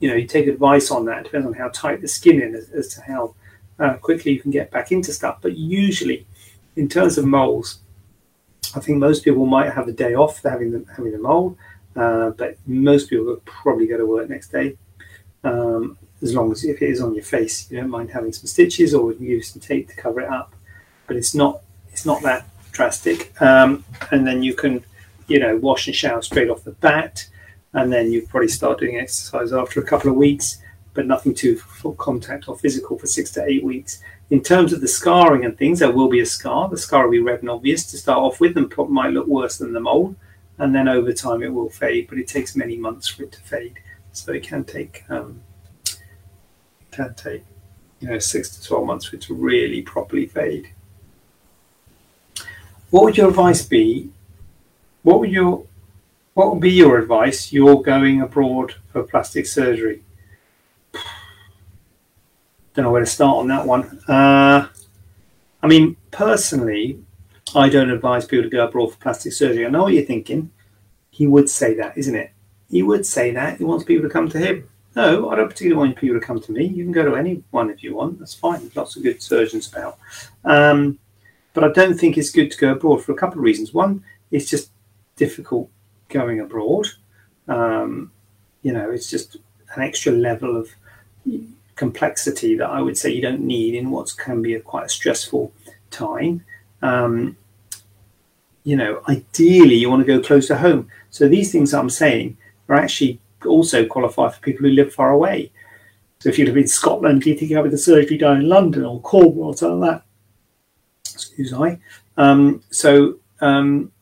you 0.00 0.08
know, 0.10 0.14
you 0.14 0.26
take 0.26 0.46
advice 0.46 0.90
on 0.90 1.06
that. 1.06 1.20
It 1.20 1.24
depends 1.24 1.46
on 1.46 1.54
how 1.54 1.70
tight 1.70 2.02
the 2.02 2.08
skin 2.08 2.42
is 2.42 2.68
as, 2.70 2.88
to 2.94 3.00
how 3.00 3.34
uh, 3.78 3.94
quickly 3.94 4.32
you 4.32 4.40
can 4.40 4.50
get 4.50 4.70
back 4.70 4.92
into 4.92 5.10
stuff. 5.14 5.38
But 5.40 5.56
usually, 5.56 6.26
in 6.76 6.88
terms 6.88 7.18
of 7.18 7.24
moles, 7.24 7.78
I 8.74 8.80
think 8.80 8.98
most 8.98 9.24
people 9.24 9.46
might 9.46 9.72
have 9.72 9.88
a 9.88 9.92
day 9.92 10.14
off 10.14 10.42
having 10.42 10.70
the, 10.72 10.84
having 10.94 11.12
the 11.12 11.18
mole, 11.18 11.56
uh, 11.96 12.30
but 12.30 12.56
most 12.66 13.08
people 13.08 13.24
will 13.24 13.42
probably 13.44 13.86
go 13.86 13.96
to 13.96 14.06
work 14.06 14.28
next 14.28 14.48
day. 14.48 14.76
Um, 15.42 15.98
as 16.22 16.34
long 16.34 16.50
as 16.52 16.64
if 16.64 16.82
it 16.82 16.90
is 16.90 17.00
on 17.00 17.14
your 17.14 17.24
face, 17.24 17.70
you 17.70 17.78
don't 17.78 17.90
mind 17.90 18.10
having 18.10 18.32
some 18.32 18.46
stitches 18.46 18.94
or 18.94 19.12
use 19.14 19.52
some 19.52 19.60
tape 19.60 19.88
to 19.88 19.96
cover 19.96 20.20
it 20.20 20.28
up. 20.28 20.54
But 21.06 21.16
it's 21.16 21.34
not 21.34 21.60
it's 21.90 22.04
not 22.04 22.22
that 22.22 22.46
drastic. 22.72 23.40
Um, 23.40 23.84
and 24.10 24.26
then 24.26 24.42
you 24.42 24.54
can, 24.54 24.84
you 25.28 25.38
know, 25.38 25.56
wash 25.56 25.86
and 25.86 25.96
shower 25.96 26.22
straight 26.22 26.50
off 26.50 26.64
the 26.64 26.72
bat, 26.72 27.26
and 27.72 27.92
then 27.92 28.12
you 28.12 28.26
probably 28.26 28.48
start 28.48 28.80
doing 28.80 28.98
exercise 28.98 29.52
after 29.52 29.80
a 29.80 29.84
couple 29.84 30.10
of 30.10 30.16
weeks, 30.16 30.58
but 30.94 31.06
nothing 31.06 31.34
too 31.34 31.56
full 31.56 31.94
contact 31.94 32.48
or 32.48 32.58
physical 32.58 32.98
for 32.98 33.06
six 33.06 33.30
to 33.32 33.44
eight 33.44 33.64
weeks. 33.64 34.02
In 34.28 34.42
terms 34.42 34.72
of 34.72 34.80
the 34.80 34.88
scarring 34.88 35.44
and 35.44 35.56
things, 35.56 35.78
there 35.78 35.92
will 35.92 36.08
be 36.08 36.20
a 36.20 36.26
scar. 36.26 36.68
The 36.68 36.76
scar 36.76 37.04
will 37.04 37.12
be 37.12 37.20
red 37.20 37.40
and 37.40 37.50
obvious 37.50 37.84
to 37.90 37.96
start 37.96 38.18
off 38.18 38.40
with, 38.40 38.56
and 38.56 38.72
might 38.88 39.12
look 39.12 39.28
worse 39.28 39.58
than 39.58 39.72
the 39.72 39.80
mole. 39.80 40.16
And 40.58 40.74
then 40.74 40.88
over 40.88 41.12
time, 41.12 41.42
it 41.42 41.52
will 41.52 41.70
fade, 41.70 42.08
but 42.08 42.18
it 42.18 42.26
takes 42.26 42.56
many 42.56 42.76
months 42.76 43.08
for 43.08 43.22
it 43.22 43.32
to 43.32 43.40
fade. 43.40 43.78
So 44.12 44.32
it 44.32 44.42
can 44.42 44.64
take 44.64 45.04
um, 45.10 45.42
can 46.90 47.14
take 47.14 47.44
you 48.00 48.08
know 48.08 48.18
six 48.18 48.48
to 48.56 48.66
twelve 48.66 48.86
months 48.86 49.04
for 49.04 49.16
it 49.16 49.22
to 49.22 49.34
really 49.34 49.82
properly 49.82 50.26
fade. 50.26 50.70
What 52.90 53.04
would 53.04 53.16
your 53.16 53.28
advice 53.28 53.62
be? 53.62 54.10
What 55.02 55.20
would 55.20 55.30
your 55.30 55.66
what 56.32 56.50
would 56.50 56.60
be 56.60 56.72
your 56.72 56.98
advice? 56.98 57.52
You're 57.52 57.82
going 57.82 58.22
abroad 58.22 58.74
for 58.92 59.02
plastic 59.02 59.46
surgery. 59.46 60.02
Don't 62.76 62.84
know 62.84 62.92
where 62.92 63.00
to 63.00 63.06
start 63.06 63.38
on 63.38 63.48
that 63.48 63.66
one. 63.66 63.84
Uh, 64.06 64.68
I 65.62 65.66
mean, 65.66 65.96
personally, 66.10 67.02
I 67.54 67.70
don't 67.70 67.88
advise 67.88 68.26
people 68.26 68.44
to 68.44 68.50
go 68.50 68.66
abroad 68.66 68.92
for 68.92 68.98
plastic 68.98 69.32
surgery. 69.32 69.64
I 69.64 69.70
know 69.70 69.84
what 69.84 69.94
you're 69.94 70.04
thinking. 70.04 70.50
He 71.08 71.26
would 71.26 71.48
say 71.48 71.72
that, 71.76 71.96
isn't 71.96 72.14
it? 72.14 72.32
He 72.70 72.82
would 72.82 73.06
say 73.06 73.30
that. 73.30 73.56
He 73.56 73.64
wants 73.64 73.84
people 73.84 74.06
to 74.06 74.12
come 74.12 74.28
to 74.28 74.38
him. 74.38 74.68
No, 74.94 75.30
I 75.30 75.36
don't 75.36 75.48
particularly 75.48 75.88
want 75.88 75.96
people 75.96 76.20
to 76.20 76.26
come 76.26 76.38
to 76.38 76.52
me. 76.52 76.66
You 76.66 76.84
can 76.84 76.92
go 76.92 77.06
to 77.06 77.16
anyone 77.16 77.70
if 77.70 77.82
you 77.82 77.94
want. 77.94 78.18
That's 78.18 78.34
fine. 78.34 78.60
There's 78.60 78.76
lots 78.76 78.94
of 78.94 79.02
good 79.02 79.22
surgeons 79.22 79.72
about. 79.72 79.98
Um, 80.44 80.98
but 81.54 81.64
I 81.64 81.68
don't 81.68 81.98
think 81.98 82.18
it's 82.18 82.30
good 82.30 82.50
to 82.50 82.58
go 82.58 82.72
abroad 82.72 83.02
for 83.02 83.12
a 83.12 83.16
couple 83.16 83.38
of 83.38 83.44
reasons. 83.44 83.72
One, 83.72 84.04
it's 84.30 84.50
just 84.50 84.70
difficult 85.16 85.70
going 86.10 86.40
abroad. 86.40 86.88
Um, 87.48 88.12
you 88.60 88.74
know, 88.74 88.90
it's 88.90 89.08
just 89.08 89.38
an 89.74 89.82
extra 89.82 90.12
level 90.12 90.58
of 90.58 90.68
complexity 91.76 92.56
that 92.56 92.68
I 92.68 92.80
would 92.80 92.98
say 92.98 93.12
you 93.12 93.22
don't 93.22 93.42
need 93.42 93.74
in 93.74 93.90
what 93.90 94.14
can 94.16 94.42
be 94.42 94.54
a 94.54 94.60
quite 94.60 94.86
a 94.86 94.88
stressful 94.88 95.52
time. 95.90 96.44
Um, 96.82 97.36
you 98.64 98.76
know, 98.76 99.02
ideally 99.08 99.76
you 99.76 99.88
want 99.88 100.04
to 100.04 100.12
go 100.12 100.20
close 100.20 100.48
to 100.48 100.56
home. 100.56 100.88
So 101.10 101.28
these 101.28 101.52
things 101.52 101.72
I'm 101.72 101.90
saying 101.90 102.36
are 102.68 102.76
actually 102.76 103.20
also 103.46 103.86
qualify 103.86 104.30
for 104.30 104.40
people 104.40 104.66
who 104.66 104.72
live 104.72 104.92
far 104.92 105.10
away. 105.10 105.52
So 106.18 106.30
if 106.30 106.38
you 106.38 106.46
live 106.46 106.56
in 106.56 106.66
Scotland, 106.66 107.24
you 107.24 107.36
think 107.36 107.52
having 107.52 107.70
the 107.70 107.78
surgery 107.78 108.18
done 108.18 108.38
in 108.38 108.48
London 108.48 108.84
or 108.84 109.00
Cornwall 109.00 109.48
or 109.48 109.56
something 109.56 109.80
like 109.80 109.90
that. 109.90 110.02
Excuse 111.14 111.52
me. 111.52 111.78
Um, 112.16 112.62
so, 112.70 113.20
um, 113.40 113.92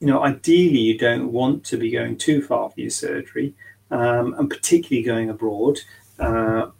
you 0.00 0.06
know, 0.06 0.22
ideally 0.22 0.78
you 0.78 0.98
don't 0.98 1.30
want 1.30 1.64
to 1.64 1.76
be 1.76 1.90
going 1.90 2.16
too 2.16 2.42
far 2.42 2.70
for 2.70 2.80
your 2.80 2.90
surgery, 2.90 3.54
um, 3.90 4.34
and 4.38 4.48
particularly 4.48 5.04
going 5.04 5.30
abroad, 5.30 5.78
uh, 6.18 6.70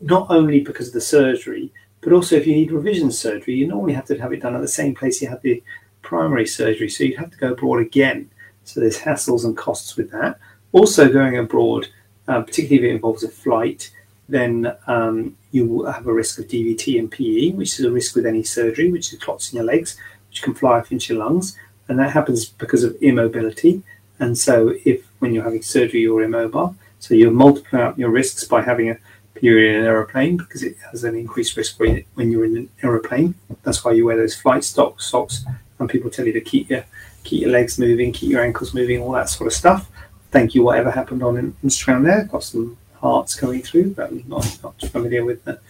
not 0.00 0.30
only 0.30 0.60
because 0.60 0.88
of 0.88 0.94
the 0.94 1.00
surgery, 1.00 1.72
but 2.00 2.12
also 2.12 2.36
if 2.36 2.46
you 2.46 2.54
need 2.54 2.72
revision 2.72 3.10
surgery, 3.10 3.54
you 3.54 3.66
normally 3.66 3.94
have 3.94 4.06
to 4.06 4.18
have 4.18 4.32
it 4.32 4.42
done 4.42 4.54
at 4.54 4.60
the 4.60 4.68
same 4.68 4.94
place 4.94 5.20
you 5.20 5.28
had 5.28 5.42
the 5.42 5.62
primary 6.02 6.46
surgery. 6.46 6.88
So 6.88 7.04
you'd 7.04 7.18
have 7.18 7.30
to 7.32 7.36
go 7.38 7.52
abroad 7.52 7.80
again. 7.80 8.30
So 8.64 8.80
there's 8.80 8.98
hassles 8.98 9.44
and 9.44 9.56
costs 9.56 9.96
with 9.96 10.10
that. 10.12 10.38
Also, 10.72 11.10
going 11.10 11.38
abroad, 11.38 11.88
uh, 12.28 12.42
particularly 12.42 12.88
if 12.88 12.92
it 12.92 12.94
involves 12.94 13.24
a 13.24 13.28
flight, 13.28 13.90
then 14.28 14.76
um, 14.86 15.36
you 15.50 15.84
have 15.84 16.06
a 16.06 16.12
risk 16.12 16.38
of 16.38 16.46
DVT 16.46 16.98
and 16.98 17.10
PE, 17.10 17.52
which 17.52 17.78
is 17.78 17.84
a 17.84 17.90
risk 17.90 18.14
with 18.14 18.26
any 18.26 18.42
surgery, 18.42 18.92
which 18.92 19.12
is 19.12 19.18
clots 19.18 19.52
in 19.52 19.56
your 19.56 19.64
legs, 19.64 19.96
which 20.28 20.42
can 20.42 20.54
fly 20.54 20.78
off 20.78 20.92
into 20.92 21.14
your 21.14 21.24
lungs. 21.24 21.56
And 21.88 21.98
that 21.98 22.12
happens 22.12 22.46
because 22.46 22.84
of 22.84 22.96
immobility. 23.00 23.82
And 24.18 24.36
so, 24.36 24.74
if 24.84 25.06
when 25.20 25.32
you're 25.32 25.44
having 25.44 25.62
surgery, 25.62 26.00
you're 26.00 26.22
immobile, 26.22 26.76
so 26.98 27.14
you're 27.14 27.30
multiplying 27.30 27.86
up 27.86 27.98
your 27.98 28.10
risks 28.10 28.44
by 28.44 28.60
having 28.60 28.90
a 28.90 28.98
period 29.40 29.74
in 29.74 29.80
an 29.80 29.86
aeroplane 29.86 30.36
because 30.36 30.62
it 30.62 30.76
has 30.90 31.04
an 31.04 31.14
increased 31.14 31.56
risk 31.56 31.78
when 31.78 32.30
you're 32.30 32.44
in 32.44 32.56
an 32.56 32.70
aeroplane. 32.82 33.34
That's 33.62 33.84
why 33.84 33.92
you 33.92 34.06
wear 34.06 34.16
those 34.16 34.34
flight 34.34 34.64
socks, 34.64 35.06
socks, 35.06 35.44
and 35.78 35.88
people 35.88 36.10
tell 36.10 36.26
you 36.26 36.32
to 36.32 36.40
keep 36.40 36.70
your 36.70 36.84
keep 37.24 37.42
your 37.42 37.50
legs 37.50 37.78
moving, 37.78 38.12
keep 38.12 38.30
your 38.30 38.42
ankles 38.42 38.72
moving, 38.74 39.00
all 39.00 39.12
that 39.12 39.28
sort 39.28 39.46
of 39.46 39.52
stuff 39.52 39.90
thank 40.30 40.54
you, 40.54 40.62
whatever 40.62 40.90
happened 40.90 41.22
on 41.22 41.54
Instagram 41.64 42.04
there. 42.04 42.24
Got 42.24 42.44
some 42.44 42.76
hearts 42.94 43.34
coming 43.34 43.62
through. 43.62 43.94
But 43.94 44.10
I'm 44.10 44.24
not, 44.26 44.58
not 44.62 44.80
familiar 44.80 45.24
with 45.24 45.44
the 45.44 45.60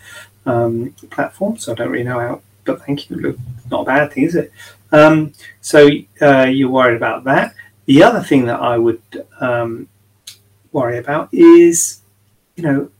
um, 0.46 0.94
platform, 1.10 1.58
so 1.58 1.72
I 1.72 1.74
don't 1.74 1.90
really 1.90 2.04
know 2.04 2.20
how. 2.20 2.42
But 2.64 2.84
thank 2.84 3.08
you. 3.08 3.16
Look, 3.16 3.38
not 3.70 3.82
a 3.82 3.84
bad 3.84 4.12
thing, 4.12 4.24
is 4.24 4.34
it? 4.34 4.52
Um, 4.92 5.32
so 5.60 5.88
uh, 6.20 6.46
you're 6.46 6.70
worried 6.70 6.96
about 6.96 7.24
that. 7.24 7.54
The 7.86 8.02
other 8.02 8.22
thing 8.22 8.46
that 8.46 8.60
I 8.60 8.76
would 8.76 9.02
um, 9.40 9.88
worry 10.72 10.98
about 10.98 11.32
is, 11.32 12.02
you 12.56 12.62
know, 12.62 12.90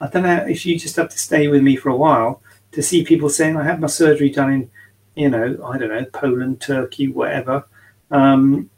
I 0.00 0.06
don't 0.08 0.22
know 0.22 0.46
if 0.48 0.64
you 0.64 0.78
just 0.78 0.96
have 0.96 1.08
to 1.10 1.18
stay 1.18 1.48
with 1.48 1.62
me 1.62 1.76
for 1.76 1.90
a 1.90 1.96
while 1.96 2.42
to 2.72 2.82
see 2.82 3.04
people 3.04 3.28
saying, 3.28 3.56
I 3.56 3.64
had 3.64 3.80
my 3.80 3.86
surgery 3.86 4.30
done 4.30 4.52
in, 4.52 4.70
you 5.14 5.30
know, 5.30 5.58
I 5.64 5.78
don't 5.78 5.88
know, 5.88 6.04
Poland, 6.06 6.60
Turkey, 6.60 7.08
whatever, 7.08 7.66
um, 8.10 8.70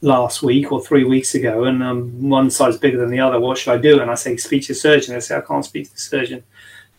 last 0.00 0.42
week 0.42 0.72
or 0.72 0.80
three 0.80 1.04
weeks 1.04 1.34
ago, 1.34 1.64
and 1.64 1.82
um, 1.82 2.28
one 2.28 2.50
side's 2.50 2.78
bigger 2.78 2.98
than 2.98 3.10
the 3.10 3.20
other. 3.20 3.40
What 3.40 3.58
should 3.58 3.72
I 3.72 3.78
do? 3.78 4.00
And 4.00 4.10
I 4.10 4.14
say, 4.14 4.36
speak 4.36 4.64
to 4.66 4.72
a 4.72 4.76
surgeon. 4.76 5.14
They 5.14 5.20
say, 5.20 5.36
I 5.36 5.40
can't 5.40 5.64
speak 5.64 5.86
to 5.88 5.92
the 5.92 5.98
surgeon. 5.98 6.42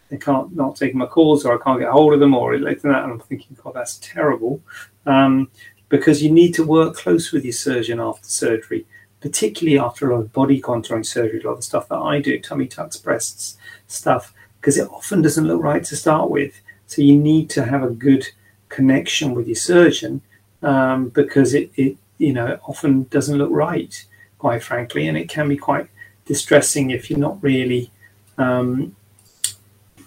They 0.09 0.17
can't 0.17 0.55
not 0.55 0.75
take 0.75 0.93
my 0.95 1.05
calls, 1.05 1.45
or 1.45 1.59
I 1.59 1.63
can't 1.63 1.79
get 1.79 1.89
hold 1.89 2.13
of 2.13 2.19
them, 2.19 2.35
or 2.35 2.57
like 2.59 2.81
that. 2.81 3.03
And 3.03 3.13
I'm 3.13 3.19
thinking, 3.19 3.57
God, 3.63 3.73
that's 3.75 3.97
terrible. 3.97 4.61
Um, 5.05 5.49
because 5.87 6.21
you 6.21 6.31
need 6.31 6.53
to 6.53 6.63
work 6.63 6.95
close 6.95 7.31
with 7.31 7.43
your 7.43 7.53
surgeon 7.53 7.99
after 7.99 8.27
surgery 8.27 8.85
particularly 9.21 9.79
after 9.79 10.09
a 10.09 10.15
lot 10.15 10.21
of 10.21 10.33
body 10.33 10.61
contouring 10.61 11.05
surgery, 11.05 11.41
a 11.41 11.45
lot 11.45 11.53
of 11.53 11.57
the 11.59 11.63
stuff 11.63 11.89
that 11.89 11.97
I 11.97 12.21
do, 12.21 12.39
tummy 12.39 12.67
tucks, 12.67 12.97
breasts, 12.97 13.57
stuff, 13.87 14.33
because 14.59 14.77
it 14.77 14.89
often 14.89 15.21
doesn't 15.21 15.47
look 15.47 15.61
right 15.61 15.83
to 15.83 15.95
start 15.95 16.29
with. 16.29 16.59
So 16.87 17.01
you 17.01 17.17
need 17.17 17.49
to 17.51 17.65
have 17.65 17.83
a 17.83 17.89
good 17.89 18.27
connection 18.69 19.33
with 19.33 19.47
your 19.47 19.55
surgeon 19.55 20.21
um, 20.61 21.09
because 21.09 21.53
it, 21.53 21.71
it, 21.75 21.97
you 22.17 22.33
know, 22.33 22.59
often 22.67 23.03
doesn't 23.03 23.37
look 23.37 23.51
right, 23.51 24.05
quite 24.37 24.63
frankly, 24.63 25.07
and 25.07 25.17
it 25.17 25.29
can 25.29 25.47
be 25.47 25.57
quite 25.57 25.87
distressing 26.25 26.91
if 26.91 27.09
you're 27.09 27.19
not 27.19 27.41
really 27.41 27.91
um, 28.37 28.95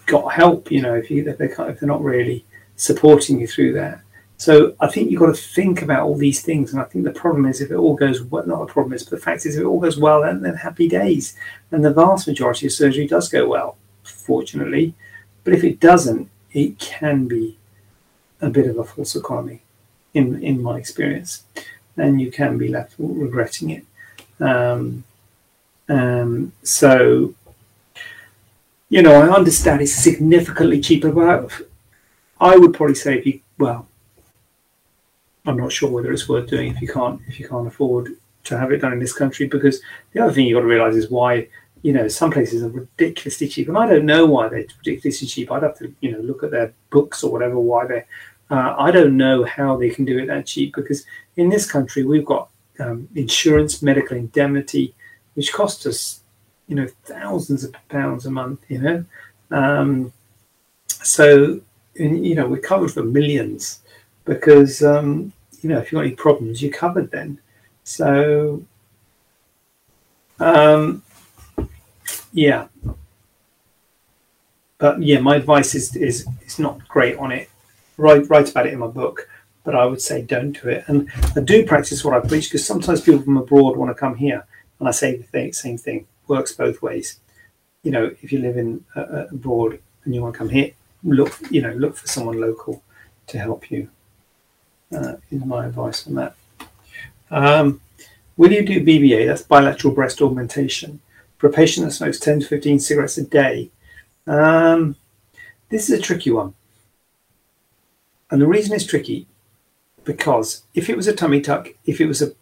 got 0.05 0.33
help. 0.33 0.71
You 0.71 0.81
know, 0.81 0.95
if 0.95 1.09
you 1.09 1.27
if 1.27 1.37
they're, 1.37 1.69
if 1.69 1.79
they're 1.79 1.87
not 1.87 2.03
really 2.03 2.45
supporting 2.75 3.39
you 3.39 3.47
through 3.47 3.73
that. 3.73 4.01
So 4.37 4.75
I 4.79 4.87
think 4.87 5.09
you've 5.09 5.21
got 5.21 5.27
to 5.27 5.41
think 5.41 5.81
about 5.81 6.03
all 6.03 6.17
these 6.17 6.41
things. 6.41 6.73
And 6.73 6.81
I 6.81 6.85
think 6.85 7.05
the 7.05 7.11
problem 7.11 7.45
is 7.45 7.61
if 7.61 7.71
it 7.71 7.75
all 7.75 7.95
goes 7.95 8.21
well, 8.21 8.45
not 8.45 8.67
the 8.67 8.73
problem 8.73 8.93
is, 8.93 9.03
but 9.03 9.11
the 9.11 9.23
fact 9.23 9.45
is 9.45 9.55
if 9.55 9.61
it 9.61 9.65
all 9.65 9.79
goes 9.79 9.97
well, 9.97 10.21
then, 10.21 10.41
then 10.41 10.55
happy 10.55 10.87
days. 10.89 11.35
And 11.71 11.83
the 11.83 11.93
vast 11.93 12.27
majority 12.27 12.65
of 12.65 12.73
surgery 12.73 13.07
does 13.07 13.29
go 13.29 13.47
well, 13.47 13.77
fortunately. 14.03 14.95
But 15.43 15.53
if 15.53 15.63
it 15.63 15.79
doesn't, 15.79 16.29
it 16.51 16.79
can 16.79 17.27
be 17.27 17.57
a 18.41 18.49
bit 18.49 18.67
of 18.67 18.77
a 18.77 18.83
false 18.83 19.15
economy, 19.15 19.61
in 20.13 20.43
in 20.43 20.61
my 20.61 20.77
experience, 20.77 21.43
and 21.97 22.21
you 22.21 22.29
can 22.31 22.57
be 22.57 22.67
left 22.67 22.93
regretting 22.97 23.69
it. 23.69 23.85
Um, 24.39 25.03
um, 25.89 26.51
so, 26.63 27.33
you 28.89 29.01
know, 29.01 29.13
I 29.13 29.29
understand 29.29 29.81
it's 29.81 29.93
significantly 29.93 30.81
cheaper, 30.81 31.11
but 31.11 31.51
I 32.39 32.57
would 32.57 32.73
probably 32.73 32.95
say 32.95 33.17
if 33.17 33.25
you 33.25 33.39
well, 33.57 33.87
I'm 35.45 35.57
not 35.57 35.71
sure 35.71 35.89
whether 35.89 36.11
it's 36.11 36.29
worth 36.29 36.49
doing 36.49 36.73
if 36.73 36.81
you 36.81 36.87
can't 36.87 37.21
if 37.27 37.39
you 37.39 37.47
can't 37.47 37.67
afford 37.67 38.15
to 38.45 38.57
have 38.57 38.71
it 38.71 38.77
done 38.77 38.93
in 38.93 38.99
this 38.99 39.13
country. 39.13 39.47
Because 39.47 39.81
the 40.13 40.21
other 40.21 40.33
thing 40.33 40.45
you've 40.45 40.55
got 40.55 40.61
to 40.61 40.67
realise 40.67 40.95
is 40.95 41.09
why 41.09 41.47
you 41.81 41.91
know 41.91 42.07
some 42.07 42.31
places 42.31 42.63
are 42.63 42.69
ridiculously 42.69 43.47
cheap, 43.47 43.67
and 43.67 43.77
I 43.77 43.87
don't 43.87 44.05
know 44.05 44.25
why 44.25 44.47
they're 44.47 44.65
ridiculously 44.79 45.27
cheap. 45.27 45.51
I'd 45.51 45.63
have 45.63 45.77
to 45.79 45.93
you 46.01 46.11
know 46.11 46.19
look 46.19 46.43
at 46.43 46.51
their 46.51 46.73
books 46.89 47.23
or 47.23 47.31
whatever 47.31 47.59
why 47.59 47.87
they. 47.87 48.05
Uh, 48.49 48.75
I 48.77 48.91
don't 48.91 49.17
know 49.17 49.43
how 49.45 49.77
they 49.77 49.89
can 49.89 50.05
do 50.05 50.19
it 50.19 50.27
that 50.27 50.45
cheap 50.45 50.75
because 50.75 51.05
in 51.37 51.49
this 51.49 51.69
country 51.69 52.03
we've 52.03 52.25
got 52.25 52.49
um, 52.79 53.07
insurance, 53.15 53.81
medical 53.81 54.17
indemnity, 54.17 54.93
which 55.33 55.51
costs 55.51 55.85
us 55.85 56.21
you 56.67 56.75
know 56.75 56.87
thousands 57.03 57.63
of 57.65 57.75
pounds 57.89 58.25
a 58.25 58.31
month. 58.31 58.61
You 58.69 58.79
know, 58.79 59.05
um, 59.51 60.13
so 60.87 61.59
you 61.95 62.35
know 62.35 62.47
we're 62.47 62.59
covered 62.59 62.91
for 62.91 63.03
millions 63.03 63.82
because 64.25 64.83
um, 64.83 65.33
you 65.61 65.69
know 65.69 65.79
if 65.79 65.91
you've 65.91 65.99
got 65.99 66.05
any 66.05 66.15
problems, 66.15 66.61
you're 66.61 66.71
covered 66.71 67.11
then. 67.11 67.39
So 67.83 68.63
um, 70.39 71.03
yeah, 72.31 72.67
but 74.77 75.01
yeah, 75.01 75.19
my 75.19 75.35
advice 75.35 75.75
is 75.75 75.95
is 75.95 76.27
is 76.45 76.59
not 76.59 76.87
great 76.87 77.17
on 77.17 77.31
it. 77.31 77.49
Write 77.97 78.29
write 78.29 78.49
about 78.51 78.67
it 78.67 78.73
in 78.73 78.79
my 78.79 78.87
book, 78.87 79.29
but 79.63 79.75
I 79.75 79.85
would 79.85 80.01
say 80.01 80.21
don't 80.21 80.59
do 80.59 80.69
it. 80.69 80.83
And 80.87 81.09
I 81.35 81.41
do 81.41 81.65
practice 81.65 82.03
what 82.03 82.13
I 82.13 82.27
preach 82.27 82.49
because 82.49 82.65
sometimes 82.65 83.01
people 83.01 83.21
from 83.21 83.37
abroad 83.37 83.77
want 83.77 83.89
to 83.89 83.95
come 83.95 84.15
here, 84.15 84.45
and 84.79 84.87
I 84.87 84.91
say 84.91 85.15
the 85.15 85.23
thing, 85.23 85.53
same 85.53 85.77
thing. 85.77 86.07
Works 86.27 86.53
both 86.53 86.81
ways. 86.81 87.19
You 87.83 87.91
know, 87.91 88.05
if 88.21 88.31
you 88.31 88.39
live 88.39 88.57
in 88.57 88.83
uh, 88.95 89.25
abroad 89.31 89.79
and 90.05 90.15
you 90.15 90.21
want 90.21 90.33
to 90.33 90.37
come 90.37 90.49
here, 90.49 90.71
look 91.03 91.37
you 91.51 91.61
know 91.61 91.73
look 91.73 91.95
for 91.97 92.07
someone 92.07 92.39
local 92.39 92.81
to 93.27 93.37
help 93.37 93.71
you 93.71 93.89
uh, 94.93 95.17
is 95.31 95.45
my 95.45 95.65
advice 95.65 96.07
on 96.07 96.15
that. 96.15 96.35
Um, 97.31 97.81
will 98.37 98.51
you 98.51 98.65
do 98.65 98.83
BBA? 98.83 99.27
That's 99.27 99.41
bilateral 99.41 99.93
breast 99.93 100.21
augmentation 100.21 100.99
for 101.37 101.47
a 101.47 101.51
patient 101.51 101.85
that 101.85 101.91
smokes 101.91 102.19
10 102.19 102.41
to 102.41 102.45
15 102.47 102.79
cigarettes 102.79 103.17
a 103.17 103.23
day. 103.23 103.71
Um, 104.27 104.95
this 105.69 105.89
is 105.89 105.99
a 105.99 106.01
tricky 106.01 106.31
one. 106.31 106.53
And 108.31 108.41
the 108.41 108.47
reason 108.47 108.73
it's 108.73 108.85
tricky 108.85 109.27
because 110.03 110.63
if 110.73 110.89
it 110.89 110.97
was 110.97 111.07
a 111.07 111.15
tummy 111.15 111.41
tuck, 111.41 111.69
if 111.85 112.01
it 112.01 112.07
was 112.07 112.21
a 112.21 112.33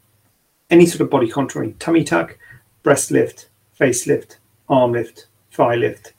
any 0.69 0.85
sort 0.85 1.01
of 1.01 1.09
body 1.09 1.29
contouring, 1.29 1.77
tummy 1.79 2.03
tuck, 2.03 2.37
breast 2.81 3.11
lift, 3.11 3.49
face 3.73 4.07
lift, 4.07 4.39
arm 4.69 4.93
lift, 4.93 5.27
thigh 5.51 5.75
lift, 5.75 6.13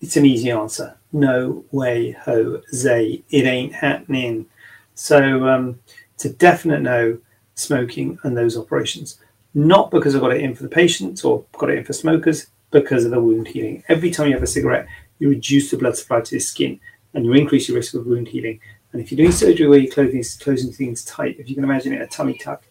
it's 0.00 0.16
an 0.16 0.24
easy 0.24 0.50
answer. 0.50 0.96
No 1.12 1.64
way, 1.72 2.12
Jose, 2.12 3.22
it 3.30 3.44
ain't 3.44 3.74
happening. 3.74 4.46
So 4.94 5.46
um, 5.48 5.78
it's 6.14 6.24
a 6.24 6.32
definite 6.32 6.82
no 6.82 7.18
smoking 7.54 8.18
and 8.22 8.36
those 8.36 8.56
operations. 8.56 9.20
Not 9.54 9.90
because 9.90 10.14
I've 10.14 10.20
got 10.20 10.32
it 10.32 10.40
in 10.40 10.54
for 10.54 10.64
the 10.64 10.68
patients 10.68 11.24
or 11.24 11.44
got 11.58 11.70
it 11.70 11.78
in 11.78 11.84
for 11.84 11.92
smokers, 11.92 12.48
because 12.74 13.04
of 13.04 13.12
the 13.12 13.20
wound 13.20 13.46
healing. 13.46 13.84
Every 13.88 14.10
time 14.10 14.26
you 14.26 14.34
have 14.34 14.42
a 14.42 14.48
cigarette, 14.48 14.88
you 15.20 15.30
reduce 15.30 15.70
the 15.70 15.78
blood 15.78 15.96
supply 15.96 16.20
to 16.20 16.30
the 16.34 16.40
skin 16.40 16.80
and 17.14 17.24
you 17.24 17.32
increase 17.32 17.68
your 17.68 17.76
risk 17.76 17.94
of 17.94 18.04
wound 18.04 18.28
healing. 18.28 18.60
And 18.92 19.00
if 19.00 19.10
you're 19.10 19.16
doing 19.16 19.30
surgery 19.30 19.68
where 19.68 19.78
you're 19.78 19.92
closing, 19.92 20.22
closing 20.40 20.72
things 20.72 21.04
tight, 21.04 21.36
if 21.38 21.48
you 21.48 21.54
can 21.54 21.64
imagine 21.64 21.92
it 21.92 22.02
a 22.02 22.06
tummy 22.08 22.36
tuck, 22.36 22.64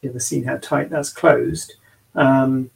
you 0.00 0.10
ever 0.10 0.18
seen 0.18 0.42
how 0.42 0.56
tight 0.56 0.90
that's 0.90 1.12
closed? 1.12 1.74
Um, 2.16 2.70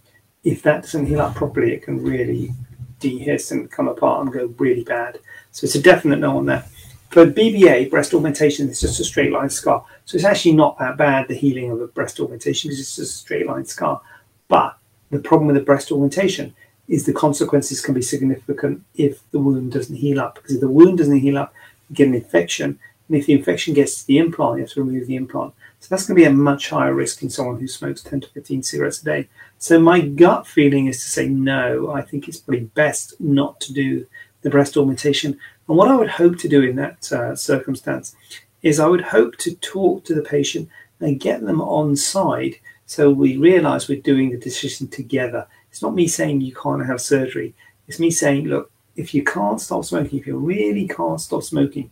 if 0.45 0.63
that 0.63 0.83
doesn't 0.83 1.07
heal 1.07 1.21
up 1.21 1.35
properly, 1.35 1.75
it 1.75 1.83
can 1.83 2.01
really 2.01 2.53
dehisce 3.01 3.51
and 3.51 3.69
come 3.69 3.89
apart 3.89 4.23
and 4.23 4.33
go 4.33 4.55
really 4.59 4.85
bad. 4.85 5.19
So 5.51 5.65
it's 5.65 5.75
a 5.75 5.83
definite 5.83 6.21
no 6.21 6.39
on 6.39 6.47
that. 6.47 6.69
For 7.17 7.25
BBA, 7.25 7.89
breast 7.89 8.13
augmentation, 8.13 8.69
it's 8.69 8.83
just 8.83 9.01
a 9.01 9.05
straight 9.05 9.33
line 9.33 9.49
scar. 9.49 9.87
So 10.05 10.17
it's 10.17 10.25
actually 10.27 10.53
not 10.53 10.79
that 10.79 10.99
bad, 10.99 11.29
the 11.29 11.35
healing 11.35 11.71
of 11.71 11.81
a 11.81 11.87
breast 11.87 12.21
augmentation, 12.21 12.69
because 12.69 12.79
it's 12.79 12.97
just 12.97 13.09
a 13.09 13.11
straight 13.11 13.47
line 13.47 13.65
scar. 13.65 14.03
But 14.49 14.77
the 15.11 15.21
problem 15.21 15.47
with 15.47 15.57
the 15.57 15.63
breast 15.63 15.91
augmentation 15.91 16.55
is 16.89 17.07
the 17.07 17.15
consequences 17.15 17.81
can 17.81 17.95
be 17.95 18.03
significant 18.03 18.85
if 18.97 19.23
the 19.31 19.39
wound 19.39 19.73
doesn't 19.73 19.97
heal 19.97 20.21
up. 20.21 20.35
Because 20.35 20.57
if 20.57 20.61
the 20.61 20.69
wound 20.69 20.99
doesn't 20.99 21.21
heal 21.21 21.39
up, 21.39 21.55
you 21.89 21.97
get 21.97 22.09
an 22.09 22.15
infection. 22.17 22.79
And 23.09 23.17
if 23.17 23.25
the 23.25 23.33
infection 23.33 23.73
gets 23.73 24.03
to 24.03 24.07
the 24.07 24.19
implant, 24.19 24.59
you 24.59 24.65
have 24.65 24.73
to 24.73 24.85
remove 24.85 25.07
the 25.07 25.17
implant. 25.17 25.55
So 25.81 25.87
that's 25.89 26.07
going 26.07 26.17
to 26.19 26.23
be 26.23 26.29
a 26.29 26.35
much 26.35 26.69
higher 26.69 26.93
risk 26.93 27.23
in 27.23 27.31
someone 27.31 27.59
who 27.59 27.67
smokes 27.67 28.03
10 28.03 28.21
to 28.21 28.29
15 28.29 28.63
cigarettes 28.63 29.01
a 29.01 29.05
day. 29.07 29.29
So 29.57 29.81
my 29.81 30.03
gut 30.03 30.47
feeling 30.47 30.87
is 30.87 31.03
to 31.03 31.09
say 31.09 31.31
no. 31.31 31.91
I 31.91 32.03
think 32.03 32.29
it's 32.29 32.41
probably 32.41 32.65
best 32.65 33.19
not 33.19 33.59
to 33.61 33.73
do 33.73 34.07
the 34.43 34.51
breast 34.51 34.77
augmentation. 34.77 35.41
And 35.69 35.77
what 35.77 35.89
I 35.89 35.97
would 35.97 36.09
hope 36.09 36.39
to 36.39 36.49
do 36.49 36.63
in 36.63 36.77
that 36.77 37.13
uh, 37.13 37.35
circumstance 37.35 38.15
is 38.63 38.81
I 38.81 38.87
would 38.87 39.01
hope 39.01 39.37
to 39.39 39.55
talk 39.57 40.05
to 40.05 40.15
the 40.15 40.23
patient 40.23 40.69
and 41.01 41.21
get 41.21 41.43
them 41.43 41.61
on 41.61 41.97
side 41.97 42.57
so 42.87 43.11
we 43.11 43.37
realize 43.37 43.89
we're 43.89 44.01
doing 44.01 44.31
the 44.31 44.39
decision 44.39 44.89
together. 44.89 45.47
It's 45.71 45.83
not 45.83 45.95
me 45.95 46.07
saying 46.07 46.41
you 46.41 46.55
can't 46.55 46.87
have 46.87 47.01
surgery. 47.01 47.55
It's 47.89 47.99
me 47.99 48.11
saying, 48.11 48.47
look, 48.47 48.71
if 48.95 49.13
you 49.13 49.25
can't 49.25 49.61
stop 49.61 49.85
smoking, 49.85 50.19
if 50.19 50.27
you 50.27 50.39
really 50.39 50.87
can't 50.87 51.21
stop 51.21 51.43
smoking, 51.43 51.91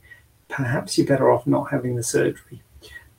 perhaps 0.49 0.97
you're 0.97 1.07
better 1.07 1.31
off 1.31 1.47
not 1.47 1.71
having 1.71 1.97
the 1.97 2.03
surgery. 2.03 2.63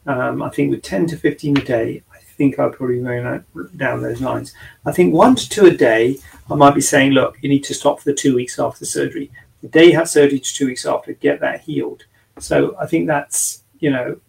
Um, 0.07 0.41
I 0.41 0.49
think 0.49 0.71
with 0.71 0.83
10 0.83 1.07
to 1.07 1.17
15 1.17 1.57
a 1.57 1.61
day, 1.61 2.03
I 2.13 2.17
think 2.37 2.59
I'd 2.59 2.73
probably 2.73 3.01
go 3.01 3.43
down 3.75 4.01
those 4.01 4.21
lines. 4.21 4.53
I 4.85 4.91
think 4.91 5.13
one 5.13 5.35
to 5.35 5.49
two 5.49 5.65
a 5.65 5.71
day, 5.71 6.17
I 6.49 6.55
might 6.55 6.75
be 6.75 6.81
saying, 6.81 7.11
look, 7.11 7.37
you 7.41 7.49
need 7.49 7.63
to 7.65 7.73
stop 7.73 7.99
for 7.99 8.09
the 8.09 8.15
two 8.15 8.35
weeks 8.35 8.59
after 8.59 8.85
surgery. 8.85 9.31
The 9.65 9.71
day 9.71 9.85
you 9.85 9.95
have 9.95 10.07
surgery 10.07 10.39
two 10.39 10.67
weeks 10.67 10.85
after, 10.85 11.13
get 11.13 11.39
that 11.39 11.61
healed. 11.61 12.05
So 12.37 12.75
I 12.79 12.85
think 12.85 13.07
that's, 13.07 13.63
you 13.79 13.89
know, 13.89 14.19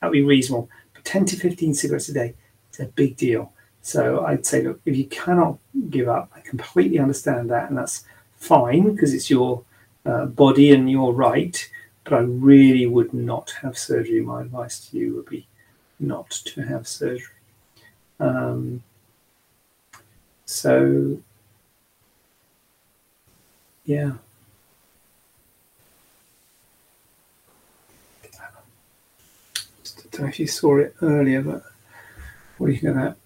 that'd 0.00 0.12
be 0.12 0.22
reasonable. 0.22 0.68
But 0.92 1.04
10 1.04 1.24
to 1.26 1.36
15 1.36 1.72
cigarettes 1.72 2.08
a 2.08 2.12
day, 2.12 2.34
it's 2.68 2.80
a 2.80 2.86
big 2.86 3.16
deal. 3.16 3.52
So 3.80 4.24
I'd 4.24 4.44
say, 4.44 4.60
look, 4.62 4.80
if 4.84 4.96
you 4.96 5.04
cannot 5.06 5.58
give 5.88 6.08
up, 6.08 6.32
I 6.34 6.40
completely 6.40 6.98
understand 6.98 7.48
that, 7.50 7.68
and 7.68 7.78
that's 7.78 8.04
fine 8.38 8.92
because 8.92 9.14
it's 9.14 9.30
your 9.30 9.62
uh, 10.04 10.26
body 10.26 10.72
and 10.72 10.90
your 10.90 11.14
right. 11.14 11.70
But 12.02 12.14
I 12.14 12.18
really 12.22 12.86
would 12.86 13.14
not 13.14 13.52
have 13.62 13.78
surgery. 13.78 14.20
My 14.20 14.40
advice 14.40 14.88
to 14.88 14.98
you 14.98 15.14
would 15.14 15.26
be 15.26 15.46
not 16.00 16.28
to 16.30 16.62
have 16.62 16.88
surgery. 16.88 17.36
Um, 18.18 18.82
So, 20.44 21.18
yeah. 23.84 24.14
Don't 30.12 30.22
know 30.22 30.28
if 30.28 30.38
you 30.38 30.46
saw 30.46 30.76
it 30.76 30.94
earlier, 31.00 31.40
but 31.40 31.62
what 32.58 32.66
do 32.66 32.72
you 32.74 32.78
think 32.78 32.96
of 32.96 33.02
that? 33.02 33.16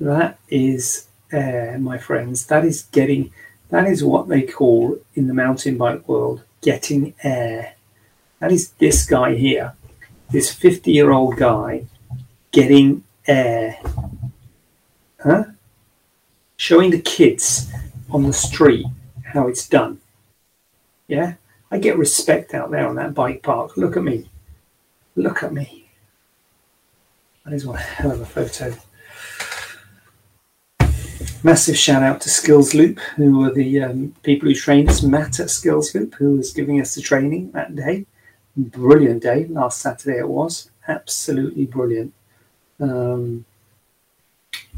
That 0.00 0.38
is 0.50 1.06
air, 1.32 1.78
my 1.78 1.96
friends. 1.96 2.46
That 2.46 2.62
is 2.64 2.82
getting, 2.82 3.32
that 3.70 3.86
is 3.86 4.04
what 4.04 4.28
they 4.28 4.42
call 4.42 4.98
in 5.14 5.28
the 5.28 5.34
mountain 5.34 5.78
bike 5.78 6.06
world 6.06 6.42
getting 6.60 7.14
air. 7.22 7.74
That 8.38 8.52
is 8.52 8.72
this 8.72 9.06
guy 9.06 9.34
here, 9.34 9.72
this 10.30 10.52
50 10.52 10.92
year 10.92 11.10
old 11.10 11.38
guy 11.38 11.86
getting 12.52 13.04
air. 13.26 13.78
Huh? 15.22 15.44
Showing 16.56 16.90
the 16.90 17.00
kids 17.00 17.72
on 18.10 18.24
the 18.24 18.32
street 18.34 18.86
how 19.32 19.48
it's 19.48 19.66
done. 19.66 20.00
Yeah? 21.08 21.34
I 21.74 21.78
get 21.78 21.98
respect 21.98 22.54
out 22.54 22.70
there 22.70 22.86
on 22.86 22.94
that 22.94 23.14
bike 23.14 23.42
park. 23.42 23.76
Look 23.76 23.96
at 23.96 24.04
me. 24.04 24.30
Look 25.16 25.42
at 25.42 25.52
me. 25.52 25.90
That 27.44 27.52
is 27.52 27.66
one 27.66 27.78
hell 27.78 28.12
of 28.12 28.20
a 28.20 28.24
photo. 28.24 28.76
Massive 31.42 31.76
shout 31.76 32.04
out 32.04 32.20
to 32.20 32.30
Skills 32.30 32.74
Loop, 32.74 33.00
who 33.16 33.40
were 33.40 33.50
the 33.50 33.82
um, 33.82 34.14
people 34.22 34.48
who 34.48 34.54
trained 34.54 34.88
us. 34.88 35.02
Matt 35.02 35.40
at 35.40 35.50
Skills 35.50 35.92
Loop, 35.96 36.14
who 36.14 36.36
was 36.36 36.52
giving 36.52 36.80
us 36.80 36.94
the 36.94 37.00
training 37.00 37.50
that 37.50 37.74
day. 37.74 38.06
Brilliant 38.56 39.24
day. 39.24 39.46
Last 39.46 39.80
Saturday 39.80 40.20
it 40.20 40.28
was. 40.28 40.70
Absolutely 40.86 41.66
brilliant. 41.66 42.14
Um, 42.78 43.44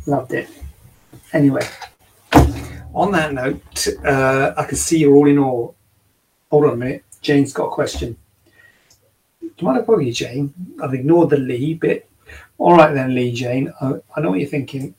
loved 0.06 0.32
it. 0.32 0.48
Anyway, 1.34 1.68
on 2.94 3.12
that 3.12 3.34
note, 3.34 3.86
uh, 4.02 4.54
I 4.56 4.64
can 4.64 4.78
see 4.78 5.00
you're 5.00 5.14
all 5.14 5.28
in 5.28 5.38
awe. 5.38 5.72
Hold 6.50 6.64
on 6.64 6.72
a 6.74 6.76
minute. 6.76 7.04
Jane's 7.20 7.52
got 7.52 7.66
a 7.66 7.70
question. 7.70 8.16
Do 9.40 9.50
you 9.58 9.66
mind 9.66 9.78
if 9.78 9.84
I 9.84 9.86
bother 9.86 10.02
you, 10.02 10.12
Jane? 10.12 10.52
I've 10.82 10.94
ignored 10.94 11.30
the 11.30 11.38
Lee 11.38 11.74
bit. 11.74 12.08
All 12.58 12.76
right 12.76 12.92
then, 12.92 13.14
Lee, 13.14 13.32
Jane. 13.32 13.72
I, 13.80 13.94
I 14.14 14.20
know 14.20 14.30
what 14.30 14.40
you're 14.40 14.48
thinking. 14.48 14.94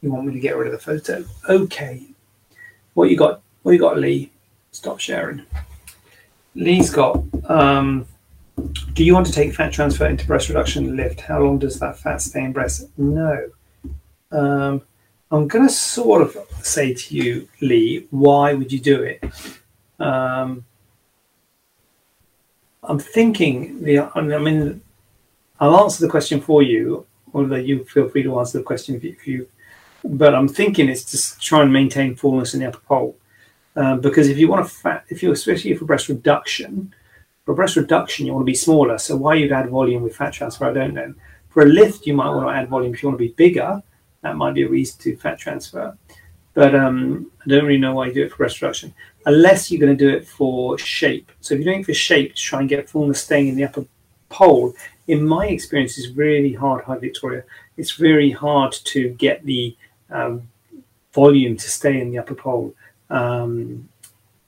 You 0.00 0.12
want 0.12 0.26
me 0.26 0.34
to 0.34 0.40
get 0.40 0.56
rid 0.56 0.66
of 0.66 0.72
the 0.72 0.78
photo? 0.78 1.24
Okay. 1.48 2.06
What 2.94 3.10
you 3.10 3.16
got? 3.16 3.40
What 3.62 3.72
you 3.72 3.78
got, 3.78 3.98
Lee? 3.98 4.30
Stop 4.72 5.00
sharing. 5.00 5.42
Lee's 6.54 6.90
got. 6.90 7.22
Um, 7.48 8.06
do 8.92 9.04
you 9.04 9.14
want 9.14 9.26
to 9.26 9.32
take 9.32 9.54
fat 9.54 9.72
transfer 9.72 10.06
into 10.06 10.26
breast 10.26 10.48
reduction 10.48 10.96
lift? 10.96 11.20
How 11.20 11.40
long 11.40 11.58
does 11.58 11.78
that 11.80 11.98
fat 11.98 12.20
stay 12.20 12.44
in 12.44 12.52
breast? 12.52 12.88
No. 12.98 13.50
Um, 14.30 14.82
I'm 15.30 15.48
going 15.48 15.66
to 15.66 15.72
sort 15.72 16.22
of 16.22 16.36
say 16.60 16.92
to 16.92 17.14
you, 17.14 17.48
Lee, 17.60 18.06
why 18.10 18.54
would 18.54 18.70
you 18.70 18.80
do 18.80 19.02
it? 19.02 19.24
Um, 19.98 20.64
I'm 22.82 22.98
thinking 22.98 23.82
the. 23.82 24.10
I 24.14 24.20
mean, 24.20 24.80
I'll 25.60 25.84
answer 25.84 26.04
the 26.04 26.10
question 26.10 26.40
for 26.40 26.62
you, 26.62 27.06
although 27.32 27.56
you 27.56 27.84
feel 27.84 28.08
free 28.08 28.22
to 28.24 28.38
answer 28.38 28.58
the 28.58 28.64
question 28.64 29.00
if 29.02 29.26
you, 29.26 29.48
but 30.04 30.34
I'm 30.34 30.48
thinking 30.48 30.88
it's 30.88 31.04
to 31.12 31.40
try 31.40 31.62
and 31.62 31.72
maintain 31.72 32.16
fullness 32.16 32.54
in 32.54 32.60
the 32.60 32.66
upper 32.66 32.80
pole. 32.80 33.16
Um, 33.76 34.00
because 34.00 34.28
if 34.28 34.36
you 34.36 34.48
want 34.48 34.66
to 34.66 34.70
fat, 34.70 35.04
if 35.08 35.22
you 35.22 35.32
especially 35.32 35.74
for 35.74 35.84
breast 35.84 36.08
reduction, 36.08 36.92
for 37.44 37.54
breast 37.54 37.76
reduction 37.76 38.26
you 38.26 38.32
want 38.32 38.42
to 38.42 38.50
be 38.50 38.54
smaller. 38.54 38.98
So 38.98 39.16
why 39.16 39.34
you'd 39.34 39.52
add 39.52 39.70
volume 39.70 40.02
with 40.02 40.16
fat 40.16 40.32
transfer, 40.32 40.66
I 40.66 40.72
don't 40.72 40.94
know. 40.94 41.14
For 41.48 41.62
a 41.62 41.66
lift, 41.66 42.06
you 42.06 42.14
might 42.14 42.30
want 42.30 42.48
to 42.48 42.54
add 42.54 42.68
volume 42.68 42.92
if 42.92 43.02
you 43.02 43.08
want 43.08 43.18
to 43.18 43.24
be 43.24 43.34
bigger. 43.34 43.82
That 44.22 44.36
might 44.36 44.54
be 44.54 44.62
a 44.62 44.68
reason 44.68 44.98
to 45.00 45.16
fat 45.16 45.38
transfer. 45.38 45.96
But 46.54 46.74
um, 46.74 47.30
I 47.44 47.48
don't 47.48 47.64
really 47.64 47.80
know 47.80 47.94
why 47.94 48.06
you 48.06 48.14
do 48.14 48.24
it 48.24 48.30
for 48.30 48.38
breast 48.38 48.60
reduction, 48.60 48.94
unless 49.24 49.70
you're 49.70 49.80
going 49.80 49.96
to 49.96 50.04
do 50.04 50.14
it 50.14 50.26
for 50.26 50.76
shape. 50.78 51.32
So 51.40 51.54
if 51.54 51.60
you're 51.60 51.72
doing 51.72 51.80
it 51.80 51.86
for 51.86 51.94
shape 51.94 52.34
to 52.34 52.42
try 52.42 52.60
and 52.60 52.68
get 52.68 52.90
fullness 52.90 53.22
staying 53.22 53.48
in 53.48 53.56
the 53.56 53.64
upper 53.64 53.86
pole, 54.28 54.74
in 55.08 55.26
my 55.26 55.46
experience, 55.46 55.98
is 55.98 56.10
really 56.10 56.52
hard. 56.52 56.84
Hi 56.84 56.98
Victoria, 56.98 57.44
it's 57.76 57.92
very 57.92 58.30
hard 58.30 58.72
to 58.72 59.10
get 59.10 59.44
the 59.44 59.76
um, 60.10 60.48
volume 61.12 61.56
to 61.56 61.70
stay 61.70 62.00
in 62.00 62.10
the 62.10 62.18
upper 62.18 62.34
pole. 62.34 62.74
Um, 63.10 63.88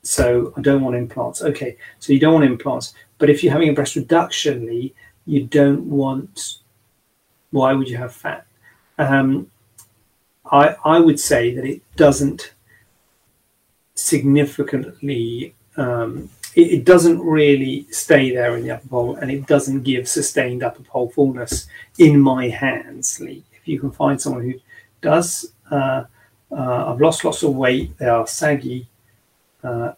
so 0.03 0.53
I 0.57 0.61
don't 0.61 0.83
want 0.83 0.97
implants. 0.97 1.43
Okay, 1.43 1.77
so 1.99 2.13
you 2.13 2.21
don't 2.21 2.35
want 2.35 2.45
implants. 2.45 2.95
But 3.19 3.31
if 3.31 3.43
you're 3.43 3.53
having 3.53 3.71
a 3.71 3.73
breast 3.73 3.97
reduction, 3.97 4.67
Lee, 4.67 4.95
you 5.27 5.45
don't 5.45 5.85
want. 5.89 6.59
Why 7.51 7.73
would 7.73 7.89
you 7.89 7.97
have 7.97 8.13
fat? 8.13 8.47
Um, 8.99 9.51
I 10.51 10.77
I 10.85 11.01
would 11.01 11.21
say 11.21 11.55
that 11.55 11.65
it 11.65 11.83
doesn't 11.97 12.55
significantly. 13.95 15.55
Um, 15.77 16.31
it, 16.55 16.73
it, 16.73 16.85
doesn't 16.85 17.21
really 17.21 17.87
stay 17.91 18.33
there 18.33 18.57
in 18.57 18.63
the 18.63 18.71
upper 18.71 18.87
pole, 18.87 19.17
and 19.17 19.31
it 19.31 19.47
doesn't 19.47 19.83
give 19.83 20.09
sustained 20.09 20.63
upper 20.63 20.85
pole 20.85 21.11
fullness 21.11 21.67
in 21.99 22.21
my 22.21 22.49
hands, 22.49 23.19
Lee. 23.21 23.43
If 23.53 23.67
you 23.67 23.81
can 23.81 23.91
find 23.91 24.21
someone 24.21 24.45
who 24.45 24.61
does, 25.01 25.53
uh, 25.71 26.05
uh, 26.53 26.93
I've 26.93 27.01
lost 27.01 27.25
lots 27.25 27.43
of 27.43 27.57
weight. 27.57 27.99
They 27.99 28.07
are 28.07 28.27
saggy, 28.27 28.87
uh, 29.65 29.93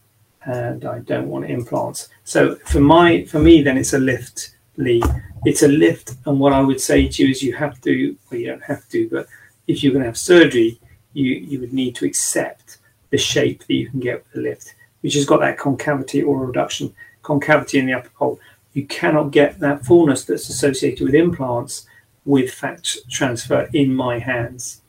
and 0.45 0.85
I 0.87 1.01
don't 1.01 1.29
want 1.29 1.51
implants. 1.51 2.09
So 2.25 2.55
for 2.67 2.81
my 2.81 3.25
for 3.25 3.39
me, 3.39 3.63
then 3.63 3.77
it's 3.77 3.93
a 3.93 3.99
lift, 3.99 4.57
Lee. 4.77 5.03
It's 5.45 5.63
a 5.63 5.69
lift, 5.69 6.15
and 6.25 6.41
what 6.41 6.55
I 6.55 6.61
would 6.61 6.81
say 6.81 7.07
to 7.07 7.23
you 7.23 7.31
is 7.31 7.43
you 7.43 7.55
have 7.55 7.81
to. 7.83 8.17
Well, 8.31 8.41
you 8.41 8.47
don't 8.47 8.63
have 8.63 8.89
to, 8.89 9.09
but 9.11 9.27
if 9.67 9.83
you're 9.83 9.93
going 9.93 10.03
to 10.03 10.09
have 10.09 10.19
surgery, 10.19 10.81
you 11.13 11.35
you 11.35 11.61
would 11.61 11.73
need 11.73 11.95
to 11.97 12.07
accept 12.07 12.79
the 13.11 13.19
shape 13.19 13.61
that 13.67 13.75
you 13.75 13.89
can 13.89 14.01
get 14.01 14.25
with 14.25 14.33
the 14.35 14.41
lift, 14.41 14.75
which 15.01 15.15
has 15.15 15.25
got 15.25 15.41
that 15.41 15.59
concavity 15.59 16.23
or 16.23 16.47
reduction 16.47 16.95
concavity 17.23 17.79
in 17.79 17.87
the 17.87 17.95
upper 17.95 18.11
pole. 18.11 18.41
You 18.73 18.87
cannot 18.87 19.31
get 19.31 19.59
that 19.61 19.85
fullness 19.85 20.25
that's 20.25 20.49
associated 20.49 21.05
with 21.05 21.15
implants 21.15 21.87
with 22.25 22.53
fat 22.53 22.95
transfer 23.09 23.69
in 23.73 23.95
my 23.95 24.19
hands 24.19 24.83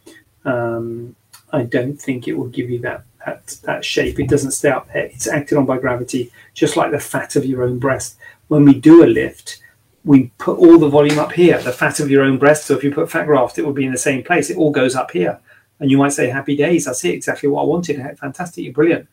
um, 0.47 1.15
I 1.51 1.63
don't 1.63 2.01
think 2.01 2.27
it 2.27 2.33
will 2.33 2.47
give 2.47 2.69
you 2.69 2.79
that, 2.79 3.03
that 3.25 3.47
that 3.63 3.85
shape. 3.85 4.19
It 4.19 4.29
doesn't 4.29 4.51
stay 4.51 4.69
up 4.69 4.91
there. 4.91 5.05
It's 5.05 5.27
acted 5.27 5.57
on 5.57 5.65
by 5.65 5.77
gravity, 5.77 6.31
just 6.53 6.77
like 6.77 6.91
the 6.91 6.99
fat 6.99 7.35
of 7.35 7.45
your 7.45 7.63
own 7.63 7.79
breast. 7.79 8.17
When 8.47 8.63
we 8.63 8.73
do 8.73 9.03
a 9.03 9.05
lift, 9.05 9.61
we 10.07 10.31
put 10.37 10.57
all 10.57 10.79
the 10.79 10.87
volume 10.87 11.19
up 11.19 11.33
here, 11.33 11.61
the 11.61 11.71
fat 11.71 11.99
of 11.99 12.09
your 12.09 12.23
own 12.23 12.37
breast. 12.37 12.65
So 12.65 12.75
if 12.75 12.83
you 12.83 12.93
put 12.93 13.11
fat 13.11 13.25
graft, 13.25 13.59
it 13.59 13.65
would 13.65 13.75
be 13.75 13.85
in 13.85 13.91
the 13.91 13.97
same 13.97 14.23
place. 14.23 14.49
It 14.49 14.55
all 14.55 14.71
goes 14.71 14.95
up 14.95 15.11
here. 15.11 15.37
And 15.81 15.91
you 15.91 15.97
might 15.97 16.13
say, 16.13 16.29
happy 16.29 16.55
days. 16.55 16.85
That's 16.85 17.03
it, 17.03 17.13
exactly 17.13 17.49
what 17.49 17.63
I 17.63 17.65
wanted. 17.65 18.17
Fantastic, 18.17 18.63
you're 18.63 18.73
brilliant. 18.73 19.05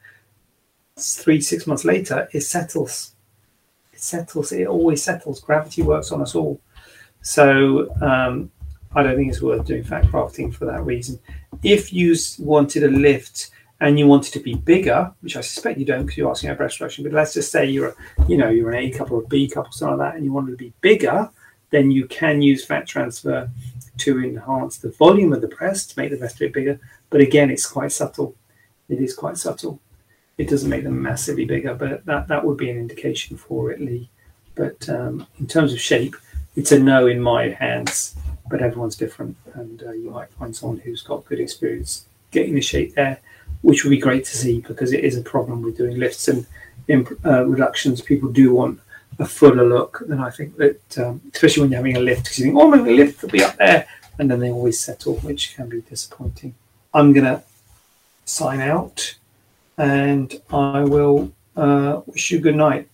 Three, 0.96 1.40
six 1.40 1.66
months 1.66 1.84
later, 1.84 2.28
it 2.32 2.42
settles. 2.42 3.16
It 3.92 4.00
settles. 4.00 4.52
It 4.52 4.68
always 4.68 5.02
settles. 5.02 5.40
Gravity 5.40 5.82
works 5.82 6.12
on 6.12 6.22
us 6.22 6.36
all. 6.36 6.60
So 7.22 7.92
um, 8.00 8.52
I 8.94 9.02
don't 9.02 9.16
think 9.16 9.30
it's 9.30 9.42
worth 9.42 9.66
doing 9.66 9.82
fat 9.82 10.08
grafting 10.12 10.52
for 10.52 10.64
that 10.66 10.84
reason. 10.84 11.18
If 11.64 11.92
you 11.92 12.14
wanted 12.38 12.84
a 12.84 12.88
lift 12.88 13.50
and 13.80 13.98
you 13.98 14.06
wanted 14.06 14.32
to 14.32 14.40
be 14.40 14.54
bigger, 14.54 15.12
which 15.20 15.36
I 15.36 15.40
suspect 15.40 15.78
you 15.78 15.84
don't 15.84 16.02
because 16.02 16.16
you're 16.16 16.30
asking 16.30 16.50
about 16.50 16.58
breast 16.58 16.80
reduction, 16.80 17.04
but 17.04 17.12
let's 17.12 17.34
just 17.34 17.50
say 17.50 17.66
you're, 17.66 17.88
a, 17.88 17.94
you 18.28 18.36
know, 18.36 18.48
you're 18.48 18.70
an 18.70 18.78
A 18.78 18.90
couple 18.90 19.16
or 19.16 19.22
B 19.22 19.48
couple, 19.48 19.72
something 19.72 19.98
like 19.98 20.12
that, 20.12 20.16
and 20.16 20.24
you 20.24 20.32
wanted 20.32 20.52
to 20.52 20.56
be 20.56 20.72
bigger, 20.80 21.28
then 21.70 21.90
you 21.90 22.06
can 22.06 22.40
use 22.40 22.64
fat 22.64 22.86
transfer 22.86 23.50
to 23.98 24.24
enhance 24.24 24.78
the 24.78 24.90
volume 24.90 25.32
of 25.32 25.40
the 25.40 25.48
breast 25.48 25.90
to 25.90 26.00
make 26.00 26.10
the 26.10 26.16
breast 26.16 26.36
a 26.36 26.40
bit 26.40 26.52
bigger. 26.52 26.80
But 27.10 27.20
again, 27.20 27.50
it's 27.50 27.66
quite 27.66 27.92
subtle. 27.92 28.34
It 28.88 29.00
is 29.00 29.14
quite 29.14 29.38
subtle. 29.38 29.80
It 30.38 30.48
doesn't 30.48 30.70
make 30.70 30.84
them 30.84 31.00
massively 31.00 31.44
bigger, 31.44 31.74
but 31.74 32.04
that, 32.06 32.28
that 32.28 32.44
would 32.44 32.56
be 32.56 32.70
an 32.70 32.78
indication 32.78 33.36
for 33.36 33.70
it, 33.70 33.80
Lee. 33.80 34.08
But 34.54 34.88
um, 34.88 35.26
in 35.38 35.46
terms 35.46 35.72
of 35.72 35.80
shape, 35.80 36.16
it's 36.56 36.72
a 36.72 36.78
no 36.78 37.06
in 37.06 37.20
my 37.20 37.48
hands 37.48 38.16
but 38.48 38.62
everyone's 38.62 38.96
different, 38.96 39.36
and 39.54 39.82
uh, 39.82 39.92
you 39.92 40.10
might 40.10 40.30
find 40.32 40.54
someone 40.54 40.78
who's 40.78 41.02
got 41.02 41.24
good 41.24 41.40
experience 41.40 42.06
getting 42.30 42.54
the 42.54 42.60
shape 42.60 42.94
there, 42.94 43.20
which 43.64 43.82
would 43.82 43.90
be 43.90 43.98
great 43.98 44.26
to 44.26 44.36
see 44.36 44.60
because 44.60 44.92
it 44.92 45.02
is 45.02 45.16
a 45.16 45.22
problem 45.22 45.62
with 45.62 45.78
doing 45.78 45.98
lifts 45.98 46.28
and 46.28 46.46
uh, 47.24 47.46
reductions. 47.46 48.02
People 48.02 48.30
do 48.30 48.54
want 48.54 48.78
a 49.18 49.24
fuller 49.24 49.66
look, 49.66 50.02
and 50.10 50.20
I 50.20 50.30
think 50.30 50.56
that 50.58 50.98
um, 50.98 51.22
especially 51.32 51.62
when 51.62 51.70
you're 51.70 51.78
having 51.78 51.96
a 51.96 52.00
lift, 52.00 52.24
because 52.24 52.38
you 52.38 52.44
think, 52.44 52.58
oh, 52.58 52.68
maybe 52.68 52.90
the 52.90 52.96
lift 53.04 53.22
will 53.22 53.30
be 53.30 53.42
up 53.42 53.56
there, 53.56 53.86
and 54.18 54.30
then 54.30 54.40
they 54.40 54.50
always 54.50 54.78
settle, 54.78 55.14
which 55.28 55.56
can 55.56 55.70
be 55.70 55.80
disappointing. 55.80 56.54
I'm 56.92 57.14
gonna 57.14 57.42
sign 58.26 58.60
out, 58.60 59.16
and 59.78 60.38
I 60.52 60.84
will 60.84 61.32
uh, 61.56 62.02
wish 62.04 62.30
you 62.30 62.40
good 62.40 62.56
night. 62.56 62.86